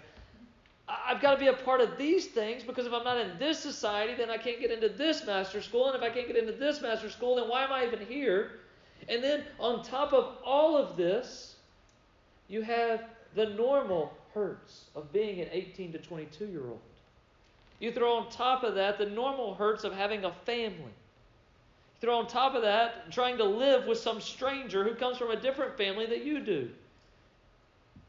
I've 0.87 1.21
got 1.21 1.33
to 1.33 1.39
be 1.39 1.47
a 1.47 1.53
part 1.53 1.81
of 1.81 1.97
these 1.97 2.27
things 2.27 2.63
because 2.63 2.85
if 2.85 2.93
I'm 2.93 3.03
not 3.03 3.17
in 3.17 3.37
this 3.39 3.59
society, 3.59 4.13
then 4.15 4.29
I 4.29 4.37
can't 4.37 4.59
get 4.59 4.71
into 4.71 4.89
this 4.89 5.25
master 5.25 5.61
school. 5.61 5.87
And 5.87 5.95
if 5.95 6.01
I 6.01 6.13
can't 6.13 6.27
get 6.27 6.35
into 6.35 6.51
this 6.51 6.81
master 6.81 7.09
school, 7.09 7.35
then 7.35 7.47
why 7.47 7.63
am 7.63 7.71
I 7.71 7.85
even 7.85 8.05
here? 8.05 8.59
And 9.09 9.23
then 9.23 9.43
on 9.59 9.83
top 9.83 10.13
of 10.13 10.37
all 10.43 10.77
of 10.77 10.95
this, 10.95 11.55
you 12.47 12.61
have 12.61 13.03
the 13.35 13.47
normal 13.47 14.13
hurts 14.33 14.85
of 14.95 15.11
being 15.11 15.39
an 15.41 15.47
18 15.51 15.93
to 15.93 15.97
22 15.97 16.45
year 16.45 16.67
old. 16.67 16.79
You 17.79 17.91
throw 17.91 18.17
on 18.17 18.29
top 18.29 18.63
of 18.63 18.75
that 18.75 18.97
the 18.97 19.07
normal 19.07 19.55
hurts 19.55 19.83
of 19.83 19.93
having 19.93 20.23
a 20.23 20.31
family. 20.31 20.77
You 20.83 21.99
throw 21.99 22.19
on 22.19 22.27
top 22.27 22.53
of 22.53 22.61
that 22.61 23.11
trying 23.11 23.37
to 23.37 23.43
live 23.43 23.87
with 23.87 23.97
some 23.97 24.21
stranger 24.21 24.83
who 24.83 24.93
comes 24.93 25.17
from 25.17 25.31
a 25.31 25.35
different 25.35 25.77
family 25.77 26.05
that 26.05 26.23
you 26.23 26.41
do. 26.41 26.69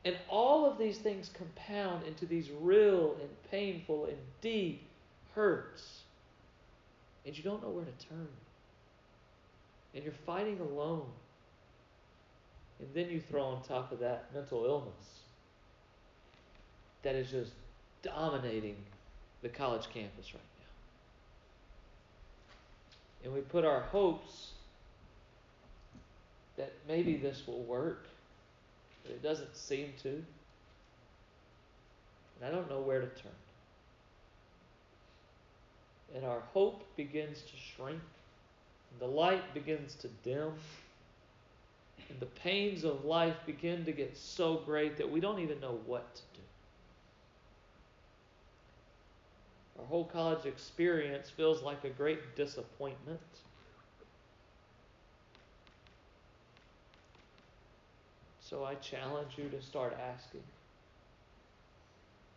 And 0.04 0.16
all 0.28 0.66
of 0.66 0.78
these 0.78 0.98
things 0.98 1.30
compound 1.32 2.04
into 2.06 2.26
these 2.26 2.50
real 2.60 3.16
and 3.20 3.30
painful 3.50 4.06
and 4.06 4.16
deep 4.40 4.82
hurts. 5.34 6.02
And 7.24 7.36
you 7.36 7.44
don't 7.44 7.62
know 7.62 7.70
where 7.70 7.84
to 7.84 8.06
turn 8.08 8.28
and 9.94 10.04
you're 10.04 10.12
fighting 10.26 10.60
alone. 10.60 11.06
And 12.78 12.88
then 12.94 13.10
you 13.10 13.20
throw 13.20 13.42
on 13.42 13.62
top 13.62 13.92
of 13.92 14.00
that 14.00 14.30
mental 14.34 14.64
illness 14.64 15.20
that 17.02 17.14
is 17.14 17.30
just 17.30 17.52
dominating 18.02 18.76
the 19.42 19.48
college 19.48 19.88
campus 19.92 20.34
right 20.34 20.42
now. 20.58 20.66
And 23.24 23.34
we 23.34 23.40
put 23.40 23.64
our 23.64 23.80
hopes 23.80 24.52
that 26.56 26.72
maybe 26.88 27.16
this 27.16 27.46
will 27.46 27.62
work, 27.62 28.06
but 29.02 29.12
it 29.12 29.22
doesn't 29.22 29.56
seem 29.56 29.92
to. 30.02 30.08
And 30.08 30.24
I 32.44 32.50
don't 32.50 32.68
know 32.68 32.80
where 32.80 33.00
to 33.00 33.06
turn. 33.06 33.32
And 36.14 36.24
our 36.24 36.42
hope 36.52 36.84
begins 36.96 37.42
to 37.42 37.56
shrink 37.56 38.00
the 38.98 39.06
light 39.06 39.54
begins 39.54 39.94
to 39.96 40.08
dim. 40.22 40.52
And 42.08 42.20
the 42.20 42.26
pains 42.26 42.84
of 42.84 43.04
life 43.04 43.36
begin 43.46 43.84
to 43.84 43.92
get 43.92 44.16
so 44.16 44.56
great 44.66 44.96
that 44.98 45.10
we 45.10 45.20
don't 45.20 45.38
even 45.38 45.60
know 45.60 45.78
what 45.86 46.14
to 46.14 46.22
do. 46.34 46.40
Our 49.80 49.86
whole 49.86 50.04
college 50.04 50.44
experience 50.46 51.30
feels 51.30 51.62
like 51.62 51.84
a 51.84 51.90
great 51.90 52.36
disappointment. 52.36 53.20
So 58.40 58.64
I 58.64 58.74
challenge 58.74 59.32
you 59.38 59.48
to 59.48 59.62
start 59.62 59.96
asking. 59.98 60.42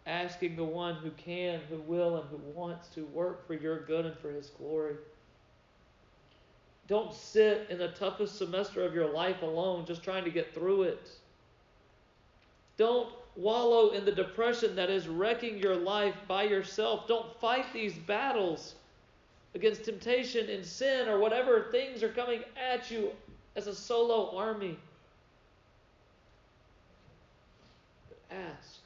Asking 0.07 0.55
the 0.55 0.63
one 0.63 0.95
who 0.95 1.11
can, 1.11 1.59
who 1.69 1.77
will, 1.81 2.17
and 2.17 2.29
who 2.29 2.37
wants 2.57 2.87
to 2.89 3.05
work 3.07 3.45
for 3.45 3.53
your 3.53 3.81
good 3.81 4.05
and 4.05 4.17
for 4.19 4.31
his 4.31 4.49
glory. 4.51 4.95
Don't 6.87 7.13
sit 7.13 7.67
in 7.69 7.77
the 7.77 7.89
toughest 7.89 8.37
semester 8.37 8.85
of 8.85 8.93
your 8.93 9.11
life 9.11 9.41
alone 9.41 9.85
just 9.85 10.03
trying 10.03 10.23
to 10.23 10.29
get 10.29 10.53
through 10.53 10.83
it. 10.83 11.09
Don't 12.77 13.09
wallow 13.35 13.89
in 13.89 14.05
the 14.05 14.11
depression 14.11 14.75
that 14.75 14.89
is 14.89 15.07
wrecking 15.07 15.57
your 15.57 15.75
life 15.75 16.15
by 16.27 16.43
yourself. 16.43 17.07
Don't 17.07 17.39
fight 17.39 17.65
these 17.73 17.93
battles 17.93 18.75
against 19.55 19.85
temptation 19.85 20.49
and 20.49 20.65
sin 20.65 21.07
or 21.07 21.19
whatever 21.19 21.67
things 21.71 22.03
are 22.03 22.09
coming 22.09 22.41
at 22.71 22.91
you 22.91 23.11
as 23.55 23.67
a 23.67 23.73
solo 23.73 24.37
army. 24.37 24.77
But 28.09 28.37
ask. 28.37 28.79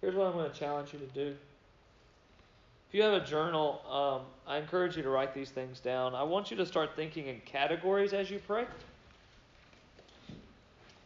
Here's 0.00 0.14
what 0.14 0.26
I'm 0.26 0.32
going 0.32 0.50
to 0.50 0.58
challenge 0.58 0.92
you 0.92 0.98
to 0.98 1.06
do. 1.06 1.36
If 2.94 2.98
you 2.98 3.02
have 3.06 3.20
a 3.20 3.26
journal, 3.26 3.82
um, 3.90 4.22
I 4.46 4.56
encourage 4.56 4.96
you 4.96 5.02
to 5.02 5.08
write 5.08 5.34
these 5.34 5.50
things 5.50 5.80
down. 5.80 6.14
I 6.14 6.22
want 6.22 6.52
you 6.52 6.56
to 6.58 6.64
start 6.64 6.90
thinking 6.94 7.26
in 7.26 7.40
categories 7.44 8.12
as 8.12 8.30
you 8.30 8.38
pray. 8.38 8.66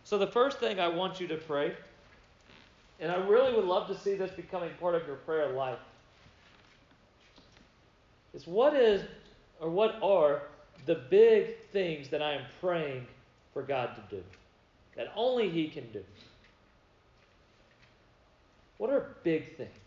So, 0.04 0.18
the 0.18 0.26
first 0.26 0.58
thing 0.58 0.80
I 0.80 0.88
want 0.88 1.18
you 1.18 1.26
to 1.28 1.36
pray, 1.36 1.72
and 3.00 3.10
I 3.10 3.16
really 3.16 3.54
would 3.54 3.64
love 3.64 3.88
to 3.88 3.98
see 3.98 4.16
this 4.16 4.30
becoming 4.32 4.68
part 4.78 4.96
of 4.96 5.06
your 5.06 5.16
prayer 5.16 5.48
life, 5.52 5.78
is 8.34 8.46
what 8.46 8.76
is 8.76 9.00
or 9.58 9.70
what 9.70 9.98
are 10.02 10.42
the 10.84 10.96
big 11.08 11.56
things 11.72 12.10
that 12.10 12.20
I 12.20 12.34
am 12.34 12.42
praying 12.60 13.06
for 13.54 13.62
God 13.62 13.96
to 13.96 14.14
do 14.14 14.22
that 14.94 15.10
only 15.16 15.48
He 15.48 15.68
can 15.68 15.90
do? 15.90 16.04
What 18.76 18.90
are 18.90 19.16
big 19.22 19.56
things? 19.56 19.77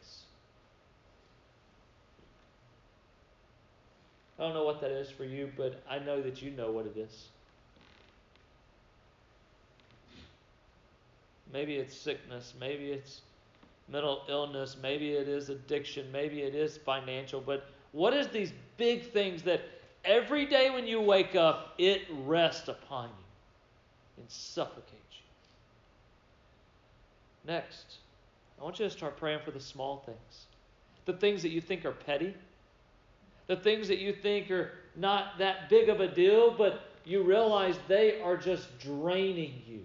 I 4.42 4.46
don't 4.46 4.56
know 4.56 4.66
what 4.66 4.82
that 4.82 4.89
is 4.89 5.12
for 5.12 5.24
you, 5.24 5.52
but 5.56 5.84
I 5.88 6.00
know 6.00 6.20
that 6.20 6.42
you 6.42 6.50
know 6.50 6.72
what 6.72 6.88
it 6.88 6.98
is. 6.98 7.28
Maybe 11.54 11.76
it's 11.76 11.96
sickness. 11.96 12.56
Maybe 12.60 12.89
it's 12.89 13.22
mental 13.88 14.24
illness. 14.28 14.78
Maybe 14.82 15.12
it 15.12 15.28
is 15.28 15.50
addiction. 15.50 16.12
Maybe 16.12 16.42
it 16.42 16.56
is 16.56 16.78
financial. 16.78 17.39
But 17.39 17.68
what 17.92 18.16
is 18.16 18.30
these 18.30 18.52
big 18.78 19.12
things 19.12 19.44
that 19.44 19.62
every 20.04 20.48
day 20.48 20.72
when 20.72 20.88
you 20.88 21.00
wake 21.00 21.36
up, 21.36 21.76
it 21.78 22.02
rests 22.24 22.68
upon 22.68 23.10
you 23.10 24.24
and 24.24 24.26
suffocates 24.28 24.88
you? 25.12 25.22
Next, 27.54 27.98
I 28.60 28.64
want 28.64 28.80
you 28.80 28.86
to 28.86 28.92
start 28.92 29.18
praying 29.18 29.42
for 29.46 29.52
the 29.52 29.60
small 29.60 29.98
things. 30.04 30.48
The 31.06 31.14
things 31.14 31.44
that 31.44 31.50
you 31.50 31.62
think 31.62 31.86
are 31.86 31.92
petty. 31.92 32.34
The 33.52 33.58
things 33.58 33.89
that 33.89 33.97
you 33.97 34.14
think 34.14 34.49
are 34.49 34.72
not 34.95 35.38
that 35.39 35.68
big 35.68 35.89
of 35.89 35.99
a 35.99 36.08
deal, 36.08 36.52
but 36.52 36.84
you 37.04 37.22
realize 37.22 37.78
they 37.89 38.22
are 38.22 38.38
just 38.38 38.80
draining 38.80 39.62
you. 39.68 39.82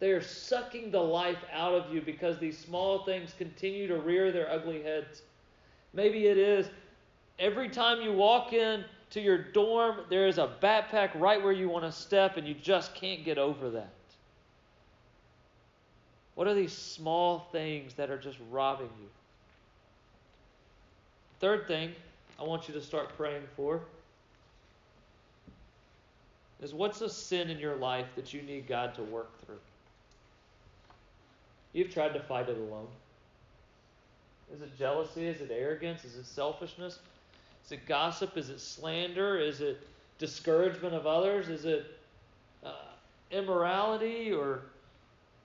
They 0.00 0.10
are 0.10 0.20
sucking 0.20 0.90
the 0.90 0.98
life 0.98 1.38
out 1.52 1.72
of 1.72 1.94
you 1.94 2.00
because 2.00 2.36
these 2.36 2.58
small 2.58 3.04
things 3.04 3.32
continue 3.38 3.86
to 3.86 3.98
rear 3.98 4.32
their 4.32 4.50
ugly 4.50 4.82
heads. 4.82 5.22
Maybe 5.92 6.26
it 6.26 6.36
is 6.36 6.68
every 7.38 7.68
time 7.68 8.02
you 8.02 8.12
walk 8.12 8.52
in 8.52 8.84
to 9.10 9.20
your 9.20 9.38
dorm, 9.38 10.00
there 10.10 10.26
is 10.26 10.38
a 10.38 10.50
backpack 10.60 11.14
right 11.14 11.40
where 11.40 11.52
you 11.52 11.68
want 11.68 11.84
to 11.84 11.92
step, 11.92 12.36
and 12.36 12.44
you 12.44 12.54
just 12.54 12.92
can't 12.96 13.24
get 13.24 13.38
over 13.38 13.70
that. 13.70 13.94
What 16.34 16.48
are 16.48 16.54
these 16.54 16.72
small 16.72 17.46
things 17.52 17.94
that 17.94 18.10
are 18.10 18.18
just 18.18 18.38
robbing 18.50 18.90
you? 19.00 19.08
Third 21.44 21.66
thing 21.66 21.92
I 22.40 22.42
want 22.42 22.68
you 22.68 22.72
to 22.72 22.80
start 22.80 23.14
praying 23.18 23.42
for 23.54 23.82
is 26.62 26.72
what's 26.72 27.02
a 27.02 27.10
sin 27.10 27.50
in 27.50 27.58
your 27.58 27.76
life 27.76 28.06
that 28.16 28.32
you 28.32 28.40
need 28.40 28.66
God 28.66 28.94
to 28.94 29.02
work 29.02 29.30
through? 29.44 29.58
You've 31.74 31.92
tried 31.92 32.14
to 32.14 32.20
fight 32.20 32.48
it 32.48 32.56
alone. 32.56 32.86
Is 34.54 34.62
it 34.62 34.74
jealousy? 34.78 35.26
Is 35.26 35.42
it 35.42 35.50
arrogance? 35.52 36.06
Is 36.06 36.16
it 36.16 36.24
selfishness? 36.24 37.00
Is 37.66 37.72
it 37.72 37.84
gossip? 37.84 38.38
Is 38.38 38.48
it 38.48 38.58
slander? 38.58 39.38
Is 39.38 39.60
it 39.60 39.86
discouragement 40.16 40.94
of 40.94 41.06
others? 41.06 41.50
Is 41.50 41.66
it 41.66 41.98
uh, 42.64 42.72
immorality 43.30 44.32
or 44.32 44.62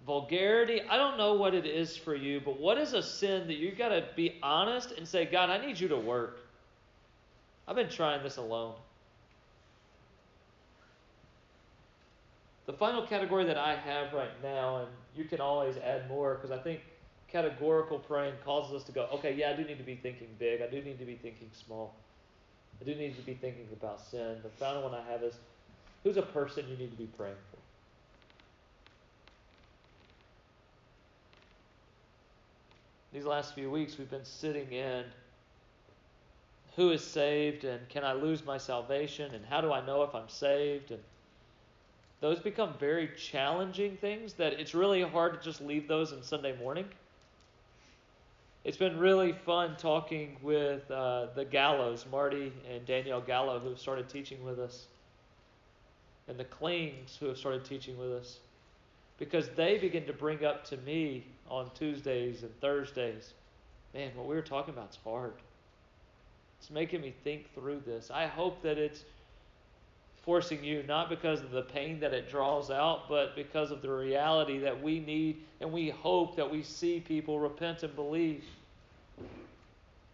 vulgarity? 0.10 0.82
I 0.90 0.98
don't 0.98 1.20
know 1.20 1.36
what 1.36 1.54
it 1.54 1.68
is 1.68 1.96
for 1.96 2.16
you, 2.16 2.42
but 2.44 2.60
what 2.60 2.80
is 2.80 2.94
a 2.94 3.04
sin 3.04 3.46
that 3.46 3.58
you've 3.58 3.78
got 3.78 3.90
to 3.90 4.04
be 4.16 4.40
honest 4.42 4.92
and 4.92 5.08
say, 5.08 5.26
God, 5.26 5.52
I 5.52 5.64
need 5.64 5.80
you 5.80 5.88
to 5.90 5.98
work? 5.98 6.40
I've 7.68 7.76
been 7.76 7.90
trying 7.90 8.24
this 8.24 8.38
alone. 8.38 8.74
The 12.66 12.74
final 12.74 13.06
category 13.06 13.46
that 13.46 13.58
I 13.58 13.76
have 13.76 14.12
right 14.12 14.32
now, 14.42 14.78
and 14.78 14.88
you 15.16 15.26
can 15.26 15.40
always 15.40 15.78
add 15.78 16.10
more 16.10 16.34
because 16.34 16.50
I 16.50 16.58
think 16.58 16.80
categorical 17.32 18.00
praying 18.00 18.34
causes 18.44 18.74
us 18.74 18.84
to 18.86 18.92
go, 18.92 19.08
okay, 19.14 19.36
yeah, 19.36 19.52
I 19.52 19.56
do 19.56 19.64
need 19.64 19.78
to 19.78 19.84
be 19.84 19.96
thinking 19.96 20.30
big. 20.40 20.64
I 20.64 20.68
do 20.68 20.82
need 20.82 20.98
to 20.98 21.06
be 21.06 21.18
thinking 21.18 21.52
small. 21.54 21.94
I 22.82 22.84
do 22.84 22.96
need 22.96 23.16
to 23.16 23.22
be 23.22 23.36
thinking 23.36 23.68
about 23.74 24.02
sin. 24.02 24.38
The 24.42 24.50
final 24.50 24.82
one 24.82 24.96
I 24.96 25.04
have 25.12 25.22
is 25.22 25.36
who's 26.04 26.18
a 26.18 26.24
person 26.24 26.66
you 26.68 26.78
need 26.78 26.90
to 26.90 26.98
be 26.98 27.10
praying 27.16 27.36
for? 27.52 27.60
These 33.12 33.26
last 33.26 33.56
few 33.56 33.72
weeks, 33.72 33.98
we've 33.98 34.10
been 34.10 34.26
sitting 34.26 34.72
in 34.72 35.04
who 36.76 36.92
is 36.92 37.04
saved 37.04 37.64
and 37.64 37.88
can 37.90 38.04
I 38.04 38.14
lose 38.14 38.46
my 38.46 38.58
salvation 38.58 39.34
and 39.34 39.44
how 39.46 39.62
do 39.62 39.72
I 39.72 39.86
know 39.86 40.04
if 40.04 40.14
I'm 40.14 40.30
saved 40.30 40.92
and 40.92 41.02
those 42.22 42.40
become 42.40 42.74
very 42.80 43.10
challenging 43.18 43.98
things 43.98 44.34
that 44.34 44.54
it's 44.54 44.76
really 44.76 45.02
hard 45.02 45.34
to 45.34 45.40
just 45.44 45.62
leave 45.62 45.88
those 45.88 46.12
in 46.12 46.22
Sunday 46.22 46.56
morning. 46.58 46.86
It's 48.66 48.78
been 48.78 49.00
really 49.00 49.32
fun 49.32 49.78
talking 49.78 50.36
with 50.42 50.90
uh, 50.92 51.28
the 51.34 51.46
Gallos, 51.46 52.06
Marty 52.12 52.52
and 52.70 52.86
Danielle 52.86 53.22
Gallo, 53.22 53.58
who 53.60 53.70
have 53.70 53.80
started 53.80 54.10
teaching 54.10 54.44
with 54.44 54.60
us, 54.60 54.88
and 56.28 56.38
the 56.38 56.44
Klings, 56.44 57.18
who 57.18 57.28
have 57.28 57.38
started 57.38 57.64
teaching 57.64 57.98
with 57.98 58.12
us, 58.12 58.40
because 59.20 59.50
they 59.50 59.78
begin 59.78 60.06
to 60.06 60.14
bring 60.14 60.46
up 60.46 60.64
to 60.66 60.78
me 60.78 61.26
on 61.50 61.70
Tuesdays 61.76 62.42
and 62.44 62.62
Thursdays, 62.62 63.34
man, 63.94 64.12
what 64.16 64.26
we 64.26 64.34
were 64.34 64.42
talking 64.42 64.74
about 64.74 64.92
is 64.92 64.98
hard. 65.04 65.34
It's 66.60 66.72
making 66.72 67.02
me 67.02 67.14
think 67.24 67.54
through 67.54 67.82
this. 67.86 68.10
I 68.12 68.28
hope 68.28 68.62
that 68.64 68.78
it's 68.78 69.04
forcing 70.24 70.64
you, 70.64 70.84
not 70.88 71.10
because 71.10 71.42
of 71.42 71.52
the 71.52 71.62
pain 71.62 72.00
that 72.00 72.14
it 72.14 72.30
draws 72.30 72.72
out, 72.72 73.10
but 73.10 73.36
because 73.36 73.72
of 73.72 73.82
the 73.82 73.90
reality 73.90 74.58
that 74.60 74.82
we 74.82 75.00
need 75.00 75.44
and 75.62 75.72
we 75.72 75.90
hope 75.90 76.36
that 76.36 76.50
we 76.50 76.64
see 76.64 77.00
people 77.00 77.40
repent 77.40 77.84
and 77.84 77.96
believe. 77.96 78.44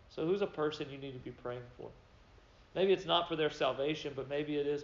So, 0.09 0.25
who's 0.25 0.41
a 0.41 0.47
person 0.47 0.87
you 0.91 0.97
need 0.97 1.11
to 1.13 1.19
be 1.19 1.31
praying 1.31 1.61
for? 1.77 1.89
Maybe 2.73 2.93
it's 2.93 3.05
not 3.05 3.27
for 3.27 3.35
their 3.35 3.49
salvation, 3.49 4.13
but 4.15 4.29
maybe 4.29 4.57
it 4.57 4.67
is 4.67 4.83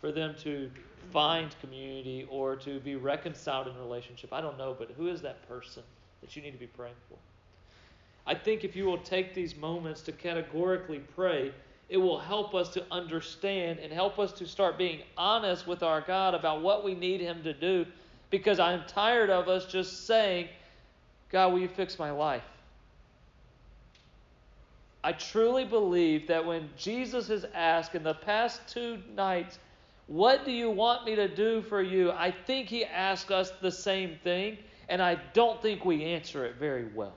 for 0.00 0.12
them 0.12 0.34
to 0.42 0.70
find 1.12 1.54
community 1.60 2.26
or 2.30 2.56
to 2.56 2.80
be 2.80 2.96
reconciled 2.96 3.66
in 3.66 3.76
relationship. 3.78 4.32
I 4.32 4.40
don't 4.40 4.58
know, 4.58 4.74
but 4.78 4.90
who 4.96 5.08
is 5.08 5.20
that 5.22 5.46
person 5.48 5.82
that 6.20 6.36
you 6.36 6.42
need 6.42 6.52
to 6.52 6.58
be 6.58 6.66
praying 6.66 6.94
for? 7.08 7.16
I 8.26 8.34
think 8.34 8.64
if 8.64 8.76
you 8.76 8.84
will 8.84 8.98
take 8.98 9.34
these 9.34 9.56
moments 9.56 10.02
to 10.02 10.12
categorically 10.12 11.00
pray, 11.14 11.52
it 11.88 11.96
will 11.96 12.18
help 12.18 12.54
us 12.54 12.68
to 12.70 12.84
understand 12.90 13.80
and 13.80 13.92
help 13.92 14.18
us 14.18 14.32
to 14.34 14.46
start 14.46 14.78
being 14.78 15.00
honest 15.16 15.66
with 15.66 15.82
our 15.82 16.00
God 16.00 16.34
about 16.34 16.62
what 16.62 16.84
we 16.84 16.94
need 16.94 17.20
Him 17.20 17.42
to 17.42 17.52
do. 17.52 17.84
Because 18.30 18.60
I'm 18.60 18.84
tired 18.86 19.28
of 19.28 19.48
us 19.48 19.66
just 19.66 20.06
saying, 20.06 20.48
God, 21.32 21.52
will 21.52 21.58
you 21.58 21.68
fix 21.68 21.98
my 21.98 22.12
life? 22.12 22.44
I 25.02 25.12
truly 25.12 25.64
believe 25.64 26.28
that 26.28 26.44
when 26.44 26.68
Jesus 26.76 27.26
has 27.28 27.46
asked 27.54 27.94
in 27.94 28.04
the 28.04 28.14
past 28.14 28.60
two 28.68 28.98
nights, 29.16 29.58
What 30.10 30.44
do 30.44 30.50
you 30.50 30.68
want 30.68 31.06
me 31.06 31.14
to 31.14 31.28
do 31.28 31.62
for 31.62 31.80
you? 31.80 32.10
I 32.10 32.32
think 32.32 32.68
He 32.68 32.84
asked 32.84 33.30
us 33.30 33.52
the 33.62 33.70
same 33.70 34.18
thing, 34.24 34.58
and 34.88 35.00
I 35.00 35.14
don't 35.34 35.62
think 35.62 35.84
we 35.84 36.04
answer 36.04 36.44
it 36.44 36.56
very 36.56 36.88
well. 36.94 37.14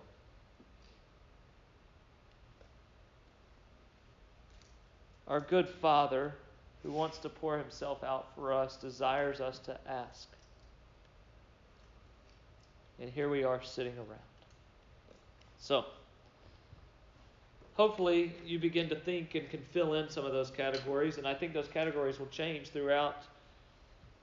Our 5.28 5.40
good 5.40 5.68
Father 5.68 6.36
who 6.84 6.92
wants 6.92 7.18
to 7.20 7.30
pour 7.30 7.58
himself 7.58 8.04
out 8.04 8.28
for 8.36 8.54
us, 8.54 8.76
desires 8.76 9.40
us 9.40 9.58
to 9.60 9.76
ask. 9.88 10.28
And 13.02 13.10
here 13.10 13.30
we 13.30 13.44
are 13.44 13.64
sitting 13.64 13.98
around. 13.98 14.20
So, 15.60 15.86
hopefully, 17.76 18.34
you 18.46 18.60
begin 18.60 18.90
to 18.90 18.96
think 18.96 19.36
and 19.36 19.50
can 19.50 19.62
fill 19.72 19.94
in 19.96 20.10
some 20.10 20.26
of 20.26 20.34
those 20.34 20.52
categories, 20.52 21.18
and 21.18 21.28
I 21.28 21.34
think 21.34 21.54
those 21.54 21.68
categories 21.68 22.20
will 22.20 22.28
change 22.28 22.70
throughout 22.70 23.24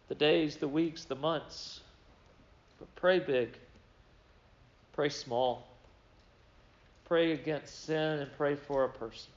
the 0.08 0.14
days, 0.14 0.56
the 0.56 0.68
weeks, 0.68 1.04
the 1.04 1.14
months. 1.14 1.80
But 2.78 2.94
pray 2.96 3.18
big, 3.18 3.56
pray 4.92 5.08
small, 5.08 5.68
pray 7.04 7.32
against 7.32 7.84
sin, 7.84 8.20
and 8.20 8.30
pray 8.36 8.54
for 8.54 8.84
a 8.84 8.88
person. 8.88 9.30